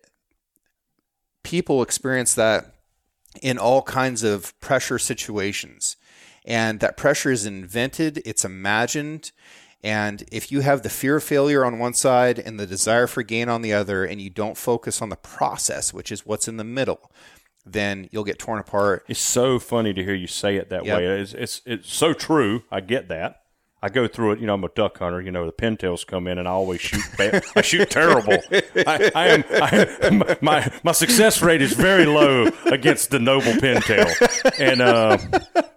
[1.44, 2.74] people experience that
[3.42, 5.96] in all kinds of pressure situations.
[6.44, 9.31] And that pressure is invented, it's imagined.
[9.87, 13.22] And if you have the fear of failure on one side and the desire for
[13.22, 16.57] gain on the other, and you don't focus on the process, which is what's in
[16.57, 17.12] the middle,
[17.64, 19.05] then you'll get torn apart.
[19.07, 20.96] It's so funny to hear you say it that Yep.
[20.99, 21.07] way.
[21.20, 22.64] It's, it's it's so true.
[22.68, 23.42] I get that.
[23.83, 24.41] I go through it.
[24.41, 25.21] You know, I'm a duck hunter.
[25.21, 27.03] You know, the pintails come in, and I always shoot.
[27.19, 27.45] Bad.
[27.55, 28.39] I shoot terrible.
[28.75, 29.45] I, I am.
[29.51, 34.09] I, my my success rate is very low against the noble pintail.
[34.59, 35.19] And uh,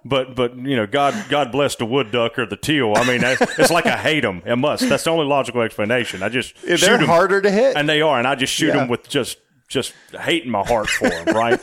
[0.05, 2.93] but but you know, God God bless the wood duck or the teal.
[2.95, 4.41] I mean, that's, it's like I hate them.
[4.45, 4.87] It must.
[4.87, 6.23] That's the only logical explanation.
[6.23, 7.05] I just They're shoot 'em.
[7.05, 7.75] harder to hit.
[7.75, 8.77] and they are, and I just shoot Yeah.
[8.77, 11.59] them with just just hate in my heart for them, right?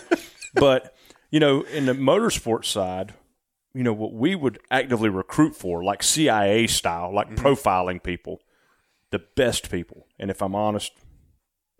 [0.54, 0.94] but
[1.30, 3.14] you know, in the motorsports side,
[3.76, 7.46] you know what we would actively recruit for, like CIA style, like Mm-hmm.
[7.46, 8.40] profiling people,
[9.10, 10.06] the best people.
[10.18, 10.92] And if I'm honest,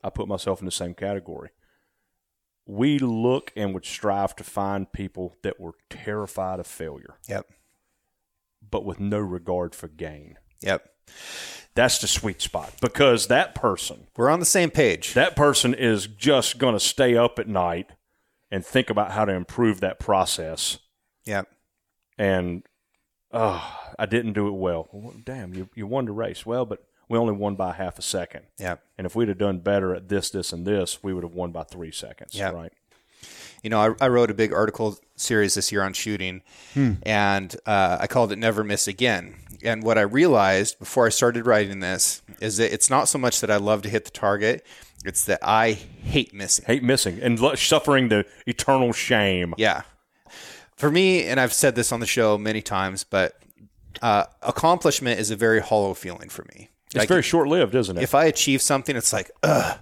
[0.05, 1.51] I put myself in the same category.
[2.67, 7.47] We look and would strive to find people that were terrified of failure, Yep.
[8.69, 10.37] but with no regard for gain.
[10.63, 10.89] Yep.
[11.77, 15.15] That's the sweet spot because that person We're on the same page.
[15.15, 17.91] that person is just going to stay up at night
[18.51, 20.79] and think about how to improve that process.
[21.27, 21.47] Yep.
[22.19, 22.63] And
[23.33, 24.89] oh, I didn't do it well.
[24.93, 25.15] well.
[25.25, 26.47] Damn, you you won the race.
[26.47, 28.47] Well, but we only won by half a second.
[28.59, 28.77] Yeah.
[28.99, 31.53] And if we'd have done better at this, this, and this, we would have won
[31.53, 32.35] by three seconds.
[32.35, 32.51] Yeah.
[32.51, 32.73] Right.
[33.63, 36.43] You know, I, I wrote a big article series this year on shooting,
[36.75, 41.47] and uh, I called it "Never Miss Again." And what I realized before I started
[41.47, 44.65] writing this is that it's not so much that I love to hit the target;
[45.05, 46.65] it's that I hate missing.
[46.67, 49.55] Hate missing and lo- suffering the eternal shame.
[49.57, 49.83] Yeah,
[50.77, 53.35] for me, and I've said this on the show many times, but
[54.03, 56.69] uh, accomplishment is a very hollow feeling for me.
[56.87, 58.03] It's Like, very short lived, isn't it?
[58.03, 59.79] if I achieve something, it's like, ugh,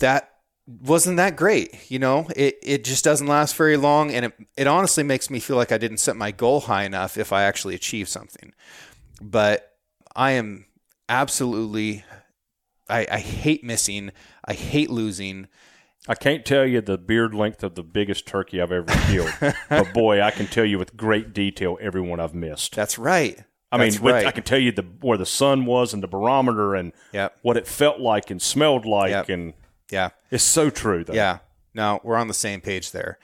[0.00, 0.30] that
[0.66, 1.90] wasn't that great.
[1.90, 4.10] You know, it, it just doesn't last very long.
[4.10, 7.16] And it, it honestly makes me feel like I didn't set my goal high enough
[7.18, 8.52] if I actually achieve something.
[9.20, 9.76] But
[10.16, 10.66] I am
[11.08, 12.04] absolutely,
[12.88, 14.10] I, I hate missing.
[14.44, 15.48] I hate losing.
[16.06, 19.32] I can't tell you the beard length of the biggest turkey I've ever killed,
[19.70, 22.74] but boy, I can tell you with great detail every one I've missed.
[22.74, 23.42] That's right.
[23.72, 24.26] I mean, That's with, right.
[24.26, 27.38] I can tell you the where the sun was and the barometer and Yep.
[27.42, 29.28] what it felt like and smelled like, Yep.
[29.30, 29.54] and
[29.90, 30.10] yeah.
[30.30, 31.02] it's so true.
[31.04, 31.14] Though.
[31.14, 31.38] Yeah.
[31.74, 33.18] No, we're on the same page there.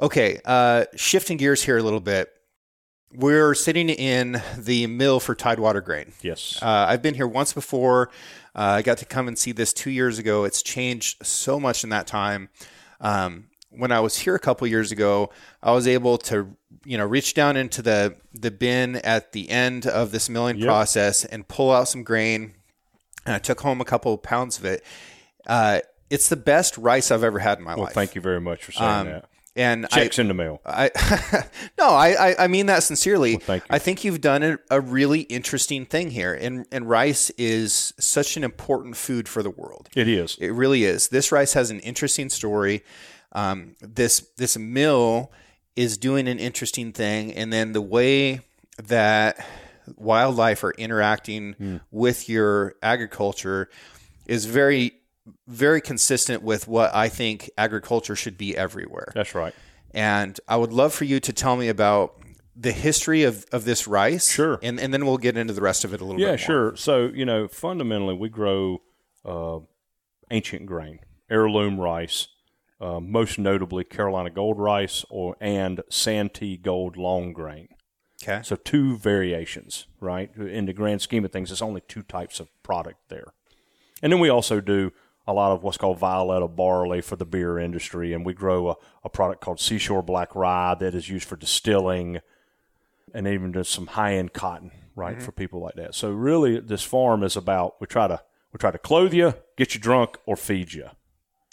[0.00, 0.40] Okay.
[0.46, 2.32] Uh, shifting gears here a little bit.
[3.14, 6.12] We're sitting in the mill for Tidewater grain.
[6.22, 6.58] Yes.
[6.62, 8.10] Uh, I've been here once before.
[8.54, 10.44] Uh, I got to come and see this two years ago.
[10.44, 12.48] It's changed so much in that time.
[13.00, 15.30] Um, when I was here a couple years ago,
[15.62, 19.86] I was able to, you know, reach down into the the bin at the end
[19.86, 20.66] of this milling Yep.
[20.66, 22.54] process and pull out some grain.
[23.24, 24.84] And I took home a couple of pounds of it.
[25.46, 25.80] Uh,
[26.10, 27.94] it's the best rice I've ever had in my well, life.
[27.94, 29.24] thank you very much for saying Um, that.
[29.54, 30.60] And I, Checks in the mail.
[30.64, 30.90] I
[31.78, 33.36] no, I, I I mean that sincerely.
[33.36, 33.66] thank you.
[33.68, 38.36] I think you've done a, a really interesting thing here, and and rice is such
[38.38, 39.88] an important food for the world.
[39.94, 40.36] It is.
[40.40, 41.08] It really is.
[41.08, 42.82] This rice has an interesting story.
[43.32, 45.30] Um, this this mill
[45.76, 48.40] is doing an interesting thing, and then the way
[48.82, 49.36] that
[49.96, 51.76] wildlife are interacting Hmm.
[51.90, 53.68] with your agriculture
[54.26, 54.92] is very
[55.46, 59.12] very consistent with what I think agriculture should be everywhere.
[59.14, 59.54] That's right.
[59.94, 62.16] and I would love for you to tell me about
[62.56, 64.30] the history of, of this rice.
[64.30, 64.58] Sure.
[64.62, 66.46] And, and then we'll get into the rest of it a little Yeah, bit more.
[66.46, 66.76] sure.
[66.76, 68.82] So you know, fundamentally, we grow
[69.24, 69.60] uh,
[70.30, 70.98] ancient grain,
[71.30, 72.28] heirloom rice,
[72.80, 77.68] uh, most notably Carolina Gold rice or and Santee Gold long grain.
[78.22, 78.40] Okay.
[78.44, 80.30] So two variations, right?
[80.36, 83.32] In the grand scheme of things, it's only two types of product there.
[84.02, 84.92] And then we also do
[85.26, 88.76] a lot of what's called Violetta barley for the beer industry, and we grow a,
[89.04, 92.20] a product called Seashore Black Rye that is used for distilling,
[93.14, 95.94] and even just some high end cotton, right, for people like that.
[95.94, 98.20] So really, this farm is about we try to
[98.52, 100.88] we try to clothe you, get you drunk, or feed you.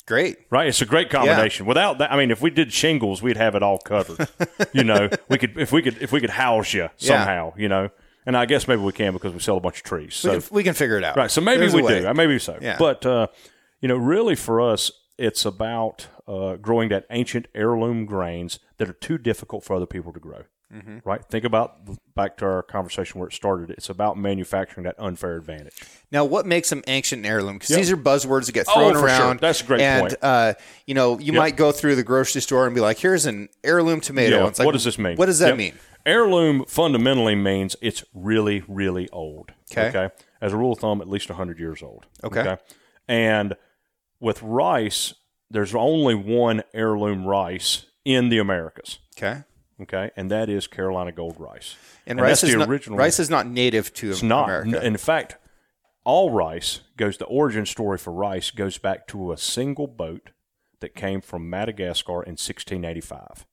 [0.08, 0.38] Great.
[0.50, 1.68] Right, it's a great combination.
[1.68, 4.28] Without that, I mean, if we did shingles, we'd have it all covered.
[4.74, 7.54] you know, we could if we could if we could house you somehow.
[7.56, 7.90] You know,
[8.26, 10.16] and I guess maybe we can because we sell a bunch of trees.
[10.16, 11.16] So we, can, we can figure it out.
[11.16, 12.08] right, so maybe There's we do.
[12.08, 12.58] Uh, Maybe so.
[12.62, 12.78] Yeah.
[12.78, 13.28] But uh,
[13.82, 18.94] you know, really for us, it's about uh, growing that ancient heirloom grains that are
[18.94, 20.44] too difficult for other people to grow.
[20.74, 21.00] Mm-hmm.
[21.04, 21.26] Right.
[21.26, 21.80] Think about
[22.16, 23.72] back to our conversation where it started.
[23.72, 25.74] It's about manufacturing that unfair advantage.
[26.12, 27.56] Now, what makes them ancient heirloom?
[27.56, 27.78] Because Yep.
[27.80, 29.06] these are buzzwords that get Oh, thrown sure.
[29.06, 29.40] around.
[29.40, 30.16] That's a great and, point.
[30.22, 30.54] uh,
[30.86, 34.00] you know, you might go through the grocery store and be like, "Here's an heirloom
[34.00, 34.48] tomato." Yeah.
[34.48, 35.18] It's like, what does this mean?
[35.18, 35.58] What does that Yep.
[35.58, 35.74] mean?
[36.06, 39.50] Heirloom fundamentally means it's really, really old.
[39.76, 40.10] Okay.
[40.40, 42.06] As a rule of thumb, at least 100 years old.
[42.24, 42.58] Okay.
[43.08, 43.56] And
[44.20, 45.14] with rice,
[45.50, 49.00] there's only one heirloom rice in the Americas.
[49.18, 49.44] Okay.
[49.82, 50.12] Okay.
[50.16, 51.76] And that is Carolina Gold rice.
[52.06, 54.46] And, And rice is the not, original- rice is not native to It's not.
[54.50, 54.86] America.
[54.86, 55.38] In fact,
[56.04, 60.32] all rice goes, the origin story for rice goes back to a single boat
[60.82, 63.46] that came from Madagascar in 1685.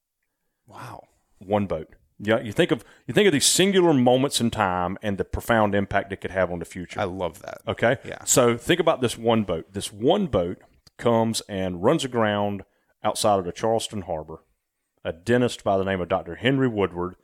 [0.66, 1.02] wow.
[1.38, 1.94] one boat.
[2.18, 5.74] Yeah, you think of you think of these singular moments in time and the profound
[5.74, 6.98] impact it could have on the future.
[7.00, 7.58] I love that.
[7.68, 8.24] Okay, Yeah.
[8.24, 9.72] So think about this one boat.
[9.72, 10.58] This one boat
[10.96, 12.64] comes and runs aground
[13.04, 14.38] outside of the Charleston harbor.
[15.04, 16.36] A dentist by the name of Dr.
[16.36, 17.16] Henry Woodward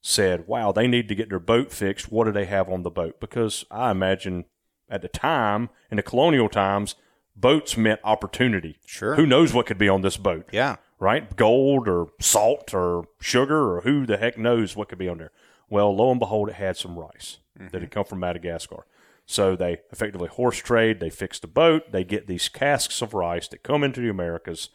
[0.00, 2.10] said, "Wow, they need to get their boat fixed.
[2.10, 4.46] What do they have on the boat?" Because I imagine
[4.88, 6.94] at the time in the colonial times,
[7.36, 8.78] boats meant opportunity.
[8.86, 9.14] Sure.
[9.16, 10.48] Who knows what could be on this boat?
[10.52, 10.76] Yeah.
[10.98, 11.34] Right?
[11.36, 15.32] Gold or salt or sugar or who the heck knows what could be on there.
[15.70, 17.90] Well, lo and behold, it had some rice that had mm-hmm.
[17.90, 18.86] come from Madagascar.
[19.26, 23.46] So they effectively horse trade, they fix the boat, they get these casks of rice
[23.48, 24.70] that come into the Americas,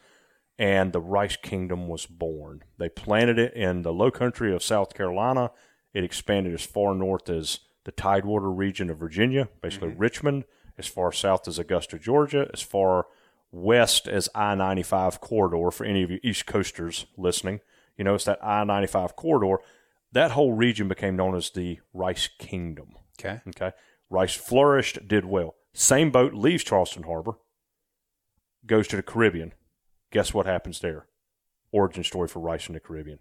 [0.60, 2.64] and the rice kingdom was born.
[2.78, 5.50] They planted it in the low country of South Carolina.
[5.94, 10.00] It expanded as far north as the Tidewater region of Virginia, basically mm-hmm.
[10.00, 10.44] Richmond,
[10.78, 13.08] as far south as Augusta, Georgia, as far
[13.54, 17.62] west as I 95 corridor for any of you East Coasters listening.
[17.96, 19.64] You know, it's that I 95 corridor.
[20.12, 22.96] That whole region became known as the Rice Kingdom.
[23.20, 23.42] Okay.
[23.50, 23.72] Okay.
[24.10, 25.56] Rice flourished, did well.
[25.74, 27.34] Same boat leaves Charleston Harbor,
[28.66, 29.54] goes to the Caribbean.
[30.12, 31.08] Guess what happens there?
[31.72, 33.20] Origin story for rice in the Caribbean.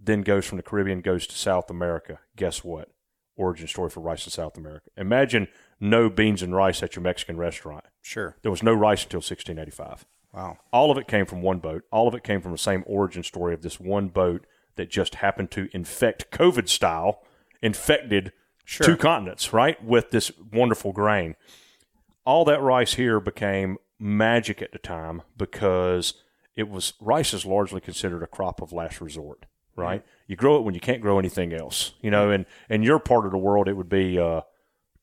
[0.00, 2.18] Then goes from the Caribbean, goes to South America.
[2.34, 2.88] Guess what?
[3.36, 4.90] Origin story for rice in South America.
[4.96, 5.46] Imagine
[5.80, 7.84] no beans and rice at your Mexican restaurant.
[8.02, 8.36] Sure.
[8.42, 10.04] There was no rice until 1685.
[10.32, 10.58] Wow.
[10.72, 11.84] All of it came from one boat.
[11.90, 15.16] All of it came from the same origin story of this one boat that just
[15.16, 17.22] happened to infect COVID style,
[17.62, 18.32] infected
[18.64, 18.86] Sure.
[18.86, 21.36] two continents, right, with this wonderful grain.
[22.26, 26.12] All that rice here became magic at the time because
[26.54, 30.04] it was rice is largely considered a crop of last resort, right?
[30.26, 32.30] You grow it when you can't grow anything else, you know.
[32.30, 34.42] And in your part of the world, it would be uh,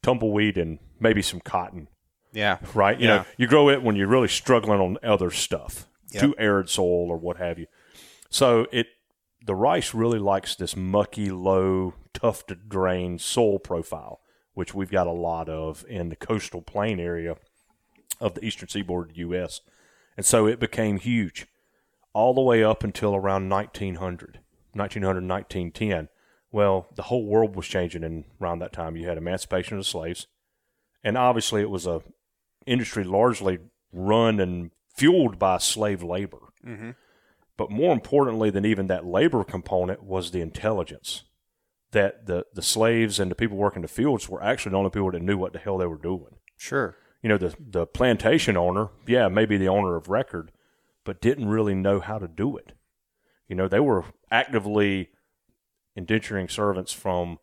[0.05, 1.87] tumbleweed and maybe some cotton
[2.31, 2.59] Yeah.
[2.75, 2.99] right?
[2.99, 3.15] You Yeah.
[3.17, 6.21] know, you grow it when you're really struggling on other stuff, Yep.
[6.21, 7.65] too arid soil or what have you.
[8.29, 8.87] So it,
[9.45, 14.21] the rice really likes this mucky, low, tufted grain soil profile,
[14.53, 17.35] which we've got a lot of in the coastal plain area
[18.21, 19.61] of the eastern seaboard of the U.S.
[20.17, 21.47] And so it became huge
[22.13, 24.39] all the way up until around 1900,
[24.73, 26.09] 1900, 1910.
[26.55, 28.95] Well, the whole world was changing in around that time.
[28.95, 30.27] You had emancipation of the slaves,
[31.03, 32.01] and obviously it was a
[32.65, 33.59] industry largely
[33.91, 36.53] run and fueled by slave labor.
[36.65, 36.91] Mm-hmm.
[37.57, 41.23] But more importantly than even that labor component was the intelligence
[41.91, 45.11] that the, the slaves and the people working the fields were actually the only people
[45.11, 46.37] that knew what the hell they were doing.
[46.55, 46.95] Sure.
[47.21, 50.53] You know, the, the plantation owner, yeah, maybe the owner of record,
[51.03, 52.71] but didn't really know how to do it.
[53.49, 55.09] You know, they were actively
[55.97, 57.39] indenturing servants from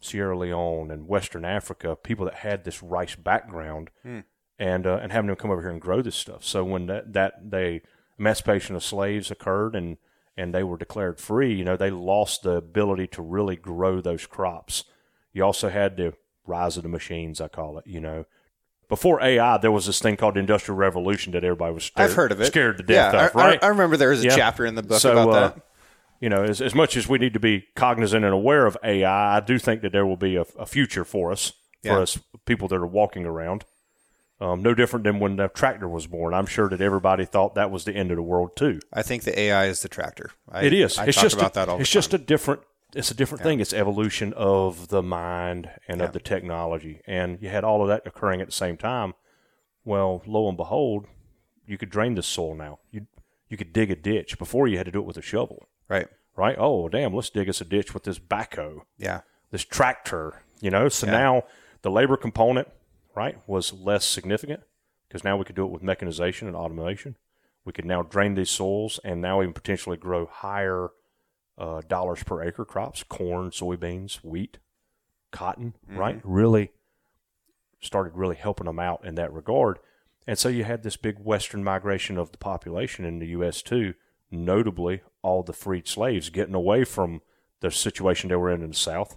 [0.00, 4.20] Sierra Leone and Western Africa, people that had this rice background, Hmm.
[4.58, 6.44] and uh, and having them come over here and grow this stuff.
[6.44, 7.82] So when that that they
[8.18, 9.96] emancipation of slaves occurred and
[10.36, 14.26] and they were declared free, you know, they lost the ability to really grow those
[14.26, 14.84] crops.
[15.32, 16.14] You also had the
[16.46, 17.86] rise of the machines, I call it.
[17.86, 18.24] You know,
[18.88, 22.16] before AI, there was this thing called the Industrial Revolution that everybody was scared, I've
[22.16, 22.46] heard of it.
[22.46, 23.62] scared to death yeah, of, I, right?
[23.62, 24.36] I, I remember there was a Yeah.
[24.36, 25.62] chapter in the book So, about uh, that.
[26.22, 29.36] You know, as, as much as we need to be cognizant and aware of AI,
[29.36, 31.48] I do think that there will be a, a future for us,
[31.82, 31.98] for Yeah.
[31.98, 33.64] us people that are walking around.
[34.40, 36.32] Um, no different than when the tractor was born.
[36.34, 38.80] I'm sure that everybody thought that was the end of the world too.
[38.92, 40.30] I think the AI is the tractor.
[40.50, 40.96] I, It is.
[40.98, 42.20] I it's talk just about a, that all It's the just time.
[42.20, 42.60] a different.
[42.94, 43.58] It's a different thing.
[43.60, 46.06] It's evolution of the mind and Yeah.
[46.06, 49.14] of the technology, and you had all of that occurring at the same time.
[49.84, 51.06] Well, lo and behold,
[51.66, 52.78] you could drain the soil now.
[52.90, 53.06] You
[53.48, 56.08] you could dig a ditch before you had to do it with a shovel, right.
[56.36, 56.56] right?
[56.58, 57.14] Oh, damn!
[57.14, 59.20] Let's dig us a ditch with this backhoe, Yeah.
[59.50, 60.42] this tractor.
[60.60, 61.12] You know, so Yeah.
[61.12, 61.44] now
[61.82, 62.68] the labor component,
[63.14, 64.62] right, was less significant
[65.08, 67.16] because now we could do it with mechanization and automation.
[67.64, 70.90] We could now drain these soils and now even potentially grow higher
[71.58, 74.58] uh, dollars per acre crops, corn, soybeans, wheat,
[75.30, 76.20] cotton, right?
[76.24, 76.70] Really
[77.80, 79.78] started really helping them out in that regard.
[80.26, 83.60] And so you had this big western migration of the population in the U.S.
[83.60, 83.94] too,
[84.32, 87.22] notably all the freed slaves getting away from
[87.60, 89.16] the situation they were in in the South,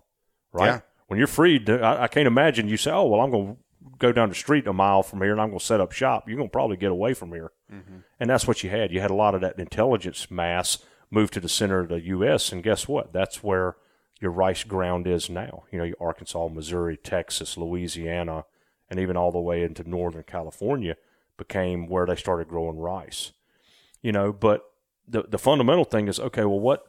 [0.52, 0.68] right?
[0.68, 0.80] Yeah.
[1.08, 3.58] When you're freed, I, I can't imagine you say, "Oh, well, I'm going to
[3.98, 6.28] go down the street a mile from here and I'm going to set up shop."
[6.28, 7.98] You're going to probably get away from here, mm-hmm.
[8.20, 8.92] and that's what you had.
[8.92, 10.80] You had a lot of that intelligence mass
[11.12, 12.52] move to the center of the U.S.
[12.52, 13.14] And guess what?
[13.14, 13.76] That's where
[14.20, 15.64] your rice ground is now.
[15.72, 18.46] You know, your Arkansas, Missouri, Texas, Louisiana,
[18.90, 20.96] and even all the way into Northern California
[21.38, 23.32] became where they started growing rice.
[24.02, 24.64] You know, but
[25.08, 26.46] the the fundamental thing is okay.
[26.46, 26.86] Well, what?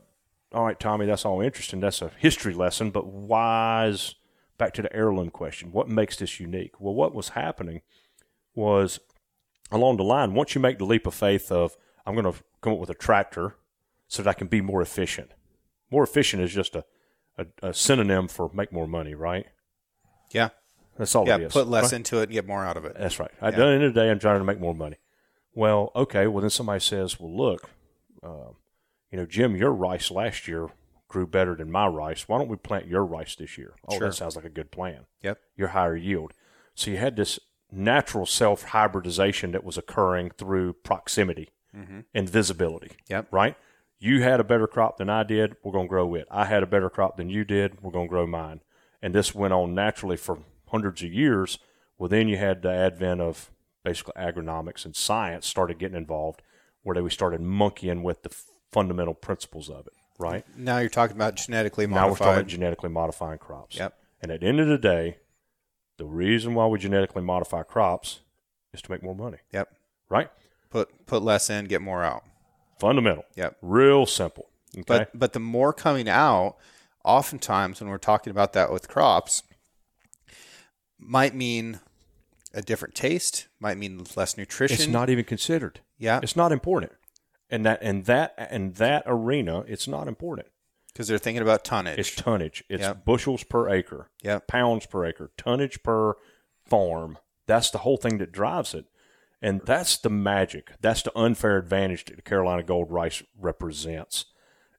[0.52, 1.80] All right, Tommy, that's all interesting.
[1.80, 4.14] That's a history lesson, but why is
[4.58, 5.72] back to the heirloom question?
[5.72, 6.80] What makes this unique?
[6.80, 7.82] Well, what was happening
[8.54, 9.00] was
[9.70, 10.34] along the line.
[10.34, 12.94] Once you make the leap of faith of I'm going to come up with a
[12.94, 13.56] tractor
[14.08, 15.32] so that I can be more efficient.
[15.90, 16.84] More efficient is just a,
[17.36, 19.46] a, a synonym for make more money, right?
[20.32, 20.50] Yeah.
[20.96, 21.36] That's all Yeah.
[21.36, 21.52] it is.
[21.52, 21.94] Put less right?
[21.94, 22.96] into it and get more out of it.
[22.98, 23.30] That's right.
[23.40, 24.96] At the end of the day, I'm trying to make more money.
[25.54, 26.26] Well, okay.
[26.28, 27.68] Well, then somebody says, well, look,
[28.26, 28.50] uh,
[29.10, 30.68] you know, Jim, your rice last year
[31.08, 32.28] grew better than my rice.
[32.28, 33.74] Why don't we plant your rice this year?
[33.88, 34.08] Oh, Sure.
[34.08, 35.06] that sounds like a good plan.
[35.22, 35.38] Yep.
[35.56, 36.32] Your higher yield.
[36.74, 37.38] So you had this
[37.70, 41.50] natural self hybridization that was occurring through proximity
[42.14, 42.92] and visibility.
[43.08, 43.28] Yep.
[43.30, 43.54] Right?
[43.98, 45.56] You had a better crop than I did.
[45.62, 46.26] We're going to grow it.
[46.30, 47.82] I had a better crop than you did.
[47.82, 48.62] We're going to grow mine.
[49.02, 51.58] And this went on naturally for hundreds of years.
[51.98, 53.50] Well, then you had the advent of
[53.84, 56.40] basically agronomics and science started getting involved,
[56.86, 58.30] where we started monkeying with the
[58.70, 59.92] fundamental principles of it.
[60.18, 62.06] Right Now you're talking about genetically modified.
[62.06, 63.76] now we're talking about genetically modifying crops.
[63.76, 63.98] Yep.
[64.22, 65.18] And at the end of the day,
[65.98, 68.20] the reason why we genetically modify crops
[68.72, 69.38] is to make more money.
[69.52, 69.76] Yep.
[70.08, 70.30] Right?
[70.70, 72.22] Put put less in, get more out.
[72.78, 73.24] Fundamental.
[73.34, 73.56] Yep.
[73.60, 74.46] Real simple.
[74.72, 74.84] Okay.
[74.86, 76.56] But but the more coming out,
[77.04, 79.42] oftentimes when we're talking about that with crops,
[80.98, 81.80] might mean
[82.54, 84.76] a different taste, might mean less nutrition.
[84.76, 85.80] it's not even considered.
[85.98, 86.92] Yeah, It's not important.
[87.48, 90.48] And that and that and that arena, it's not important.
[90.92, 91.98] because they're thinking about tonnage.
[91.98, 92.64] It's tonnage.
[92.70, 93.04] It's Yep.
[93.04, 94.08] bushels per acre.
[94.22, 94.38] Yeah.
[94.48, 95.30] Pounds per acre.
[95.36, 96.14] Tonnage per
[96.64, 97.18] farm.
[97.46, 98.86] That's the whole thing that drives it.
[99.42, 100.72] And that's the magic.
[100.80, 104.24] That's the unfair advantage that the Carolina Gold Rice represents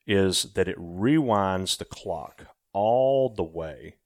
[0.08, 3.98] is that it rewinds the clock all the way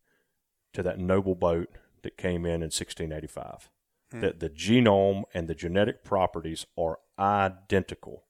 [0.73, 1.69] to that noble boat
[2.03, 3.69] that came in in 1685.
[4.13, 4.21] Mm.
[4.21, 8.25] That the genome and the genetic properties are identical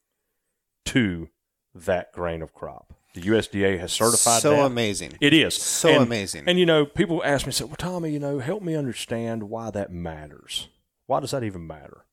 [0.86, 1.28] to
[1.74, 2.94] that grain of crop.
[3.14, 4.64] The USDA has certified that so that.
[4.64, 5.18] amazing.
[5.20, 6.44] It is So And- amazing.
[6.46, 9.70] And you know, people ask me, say, "Well, Tommy, you know, help me understand why
[9.70, 10.68] that matters.
[11.06, 12.06] Why does that even matter?"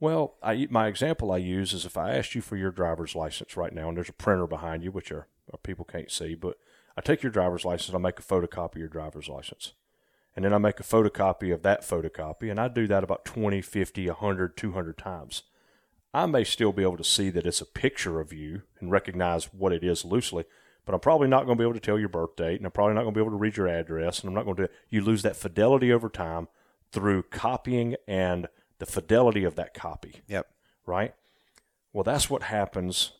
[0.00, 3.56] Well, I, my example I use is if I asked you for your driver's license
[3.56, 6.56] right now, and there's a printer behind you, which are, are people can't see, but
[6.96, 9.72] I take your driver's license, I make a photocopy of your driver's license,
[10.38, 13.60] and then I make a photocopy of that photocopy, and I do that about 20,
[13.60, 15.42] 50, 100, 200 times.
[16.14, 19.52] I may still be able to see that it's a picture of you and recognize
[19.52, 20.44] what it is loosely,
[20.86, 22.70] but I'm probably not going to be able to tell your birth date, and I'm
[22.70, 24.70] probably not going to be able to read your address, and I'm not going to.
[24.88, 26.46] You lose that fidelity over time
[26.92, 28.46] through copying and
[28.78, 30.46] the fidelity of that copy, Yep.
[30.86, 31.14] right?
[31.92, 33.10] Well, that's what happens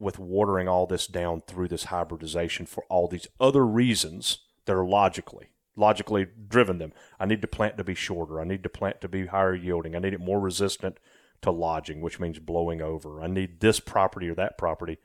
[0.00, 4.84] with watering all this down through this hybridization for all these other reasons that are
[4.84, 6.92] logically logically driven them.
[7.18, 8.40] I need the plant to be shorter.
[8.40, 9.96] I need the plant to be higher yielding.
[9.96, 10.98] I need it more resistant
[11.42, 13.22] to lodging, which means blowing over.
[13.22, 14.98] I need this property or that property.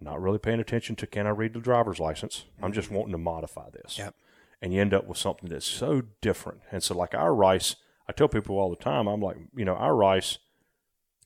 [0.00, 2.44] Not really paying attention to can I read the driver's license?
[2.62, 3.98] I'm just wanting to modify this.
[3.98, 4.14] Yep.
[4.60, 6.60] And you end up with something that's so different.
[6.70, 7.76] And so, like our rice,
[8.08, 10.38] I tell people all the time, I'm like, you know, our rice,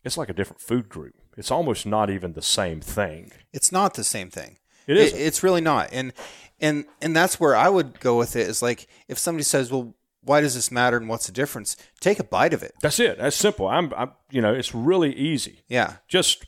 [0.05, 1.15] it's like a different food group.
[1.37, 3.33] It's almost not even the same thing.
[3.53, 4.59] It's not the same thing.
[4.87, 5.19] It isn't.
[5.19, 5.91] it's really not.
[5.93, 6.13] And
[6.61, 9.95] and and that's where I would go with it is like if somebody says, "Well,
[10.23, 11.77] why does this matter and what's the difference?
[12.01, 12.75] Take a bite of it.
[12.81, 13.19] That's it.
[13.19, 13.69] That's simple.
[13.69, 15.61] I'm, I'm you know, it's really easy.
[15.69, 15.97] Yeah.
[16.09, 16.47] Just,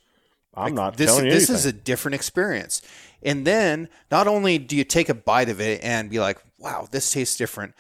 [0.54, 1.56] I'm not this telling you this anything.
[1.56, 2.82] is a different experience.
[3.22, 6.86] And then not only do you take a bite of it and be like, wow,
[6.90, 7.74] this tastes different.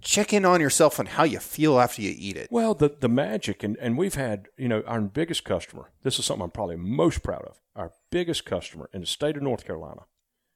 [0.00, 2.48] Check in on yourself on how you feel after you eat it.
[2.50, 5.90] Well, the the magic, and, and we've had, you know, our biggest customer.
[6.02, 7.60] This is something I'm probably most proud of.
[7.76, 10.06] Our biggest customer in the state of North Carolina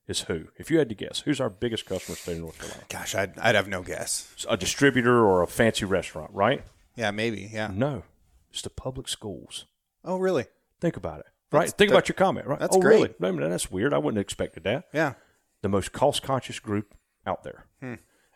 [0.08, 0.48] is who?
[0.56, 2.84] If you had to guess, who's our biggest customer in state of North Carolina?
[2.88, 4.30] Gosh, I'd, I'd have no guess.
[4.34, 6.62] It's a distributor or a fancy restaurant, right?
[6.94, 7.50] Yeah, maybe.
[7.52, 7.70] Yeah.
[7.72, 8.04] No,
[8.50, 9.66] it's the public schools.
[10.04, 10.46] Oh, really?
[10.80, 11.68] Think about it, right?
[11.70, 12.58] Think that- about your comment, right?
[12.58, 12.94] that's oh, great.
[12.96, 13.14] really?
[13.22, 13.92] I mean, that's weird.
[13.92, 14.84] I wouldn't have expected that.
[14.92, 15.14] Yeah.
[15.62, 16.94] the most cost conscious group
[17.26, 17.66] out there.
[17.80, 17.94] Hmm.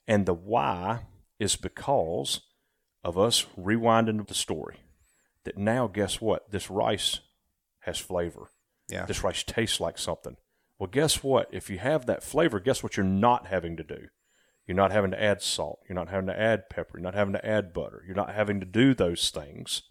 [0.09, 1.03] And the why
[1.39, 2.41] is because
[3.05, 4.81] of us rewinding the story.
[5.45, 6.51] That now, guess what?
[6.51, 7.21] This rice
[7.81, 8.51] has flavor.
[8.91, 9.07] Yeah.
[9.07, 10.37] This rice tastes like something.
[10.81, 11.51] Well, guess what?
[11.53, 14.09] If you have that flavor, guess what you're not having to do?
[14.67, 15.81] You're not having to add salt.
[15.87, 16.97] You're not having to add pepper.
[16.97, 18.03] You're not having to add butter.
[18.07, 19.83] You're not having to do those things.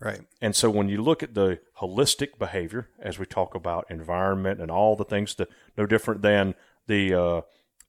[0.00, 0.22] Right.
[0.40, 4.72] And so when you look at the holistic behavior, as we talk about environment and
[4.72, 6.56] all the things that no different than
[6.88, 7.40] the uh,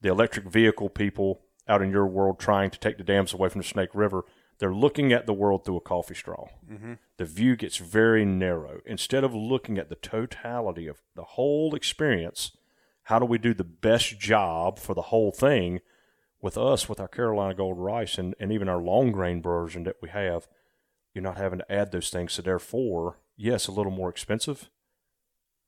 [0.02, 3.62] the electric vehicle people out in your world trying to take the dams away from
[3.62, 4.24] the Snake River,
[4.60, 6.48] they're looking at the world through a coffee straw.
[6.72, 6.94] Mm-hmm.
[7.18, 8.80] The view gets very narrow.
[8.86, 12.52] Instead of looking at the totality of the whole experience,
[13.04, 15.82] how do we do the best job for the whole thing?
[16.42, 19.96] With us, with our Carolina Gold rice and, and even our long grain version that
[20.02, 20.48] we have,
[21.14, 22.34] you're not having to add those things.
[22.34, 24.70] So therefore, yes, a little more expensive.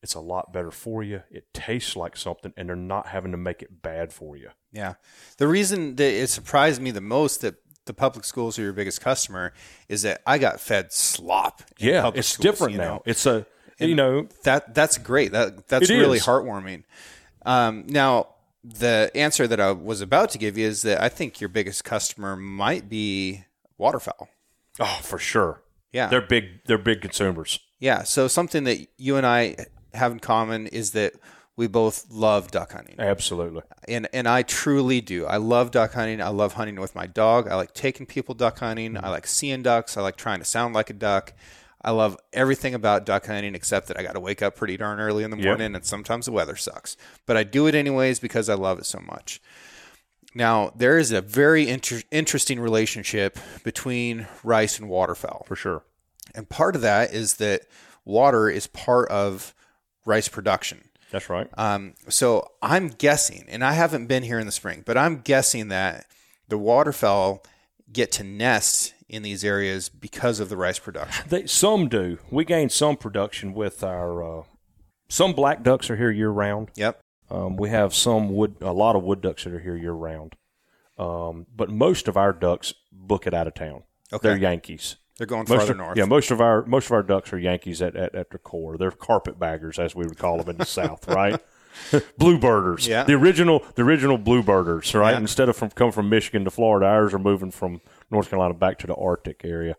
[0.04, 1.24] It's a lot better for you.
[1.32, 4.50] It tastes like something, and they're not having to make it bad for you.
[4.72, 4.96] Yeah.
[5.38, 7.56] The reason that it surprised me the most that
[7.88, 9.54] the public schools are your biggest customer
[9.90, 11.64] is that I got fed slop.
[11.78, 13.02] Yeah, it's schools, different you now.
[13.06, 13.46] It's a
[13.80, 15.32] you know That that's great.
[15.32, 16.26] That that's really is.
[16.26, 16.84] heartwarming.
[17.46, 18.28] Um, now,
[18.64, 21.84] the answer that I was about to give you is that I think your biggest
[21.84, 23.46] customer might be
[23.78, 24.30] waterfowl.
[24.80, 25.62] oh for sure.
[25.94, 26.08] Yeah.
[26.08, 26.64] They're big.
[26.66, 27.60] They're big consumers.
[27.80, 28.04] Yeah.
[28.04, 29.56] So something that you and I
[29.94, 31.14] have in common is that
[31.58, 32.95] we both love duck hunting.
[32.99, 33.64] Absolutely.
[33.89, 35.26] and and I truly do.
[35.26, 36.22] I love duck hunting.
[36.22, 37.49] I love hunting with my dog.
[37.49, 38.93] I like taking people duck hunting.
[38.93, 39.03] Mm-hmm.
[39.05, 39.97] I like seeing ducks.
[39.97, 41.34] I like trying to sound like a duck.
[41.82, 44.99] I love everything about duck hunting except that I got to wake up pretty darn
[44.99, 45.45] early in the Yep.
[45.45, 46.95] morning and sometimes the weather sucks.
[47.26, 49.41] But I do it anyways because I love it so much.
[50.36, 55.45] Now, there is a very inter- interesting relationship between rice and waterfowl.
[55.47, 55.84] For sure.
[56.36, 57.62] And part of that is that
[58.05, 59.53] water is part of
[60.05, 60.87] rice production.
[61.12, 61.47] That's right.
[61.58, 65.70] Um, so I'm guessing, and I haven't been here in the spring, but I'm guessing
[65.70, 66.05] that
[66.49, 67.43] the waterfowl
[67.91, 71.26] get to nest in these areas because of the rice production.
[71.30, 72.20] They, some do.
[72.30, 74.39] We gain some production with our.
[74.39, 74.43] Uh,
[75.10, 76.72] some black ducks are here year round.
[76.76, 76.99] Yep.
[77.30, 80.36] Um, we have some wood, a lot of wood ducks that are here year round.
[80.97, 83.84] Um, but most of our ducks book it out of town.
[84.12, 84.30] Okay.
[84.30, 84.97] They're Yankees.
[85.18, 85.97] They're going Most farther of, north.
[85.97, 88.78] Yeah, most of our most of our ducks are Yankees at, at, at their core.
[88.78, 91.39] They're carpetbaggers, as we would call them in the South, right?
[92.20, 92.88] Bluebirders.
[92.88, 93.03] Yeah.
[93.03, 95.11] The original the original bluebirders, right?
[95.11, 95.18] Yeah.
[95.20, 98.78] Instead of from coming from Michigan to Florida, ours are moving from North Carolina back
[98.80, 99.76] to the Arctic area.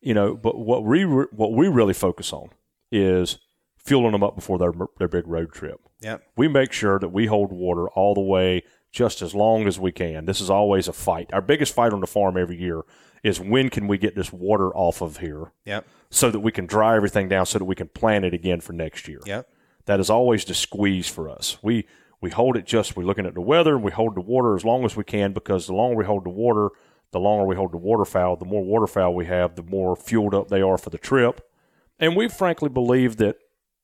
[0.00, 2.50] You know, but what we re- what we really focus on
[2.90, 3.38] is
[3.76, 6.22] fueling them up before their their big road trip Yep.
[6.36, 8.62] we make sure that we hold water all the way
[8.92, 10.24] just as long as we can.
[10.24, 11.30] This is always a fight.
[11.32, 12.82] Our biggest fight on the farm every year
[13.22, 15.86] is when can we get this water off of here Yep.
[16.10, 18.72] so that we can dry everything down so that we can plant it again for
[18.72, 19.20] next year.
[19.26, 19.48] Yep.
[19.86, 21.58] That is always the squeeze for us.
[21.62, 21.86] We
[22.20, 24.64] we hold it just we're looking at the weather and we hold the water as
[24.64, 26.68] long as we can because the longer we hold the water,
[27.12, 30.48] the longer we hold the waterfowl, the more waterfowl we have, the more fueled up
[30.48, 31.40] they are for the trip.
[31.98, 33.36] And we frankly believe that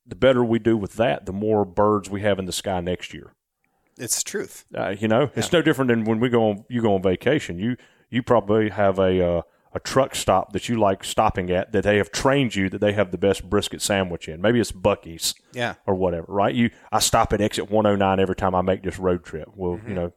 [0.07, 3.12] the better we do with that, the more birds we have in the sky next
[3.12, 3.32] year.
[3.99, 4.64] It's the truth.
[4.74, 6.64] Uh, you know, it's no different than when we go on.
[6.68, 7.59] You go on vacation.
[7.59, 7.76] You
[8.11, 9.43] you probably have a uh,
[9.73, 12.93] a truck stop that you like stopping at that they have trained you that they
[12.93, 14.41] have the best brisket sandwich in.
[14.41, 15.75] Maybe it's Buc-ee's Yeah.
[15.87, 16.55] or whatever, right?
[16.55, 19.49] You I stop at exit 109 every time I make this road trip.
[19.55, 20.13] Well, you know,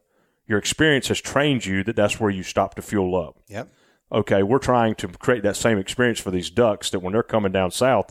[0.46, 3.36] your experience has trained you that that's where you stop to fuel up.
[3.48, 3.68] Yep.
[4.12, 7.52] Okay, we're trying to create that same experience for these ducks that when they're coming
[7.52, 8.10] down south,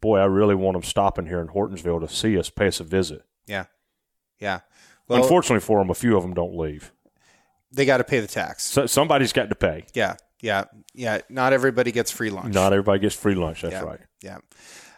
[0.00, 2.84] boy, I really want them stopping here in Hortonsville to see us, pay us a
[2.84, 3.22] visit.
[3.46, 3.64] Yeah.
[4.38, 4.60] Yeah.
[5.08, 6.92] Well, Unfortunately for them, a few of them don't leave.
[7.72, 8.64] They got to pay the tax.
[8.64, 9.84] So somebody's got to pay.
[9.94, 10.16] Yeah.
[10.40, 10.64] Yeah.
[10.94, 11.20] Yeah.
[11.28, 12.54] Not everybody gets free lunch.
[12.54, 13.62] Not everybody gets free lunch.
[13.62, 13.82] That's yeah.
[13.82, 14.00] right.
[14.22, 14.38] Yeah.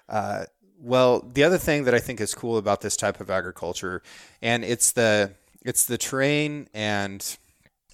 [0.09, 0.45] Uh,
[0.79, 4.03] well, the other thing that I think is cool about this type of agriculture,
[4.41, 5.33] and it's the
[5.65, 7.37] it's the terrain and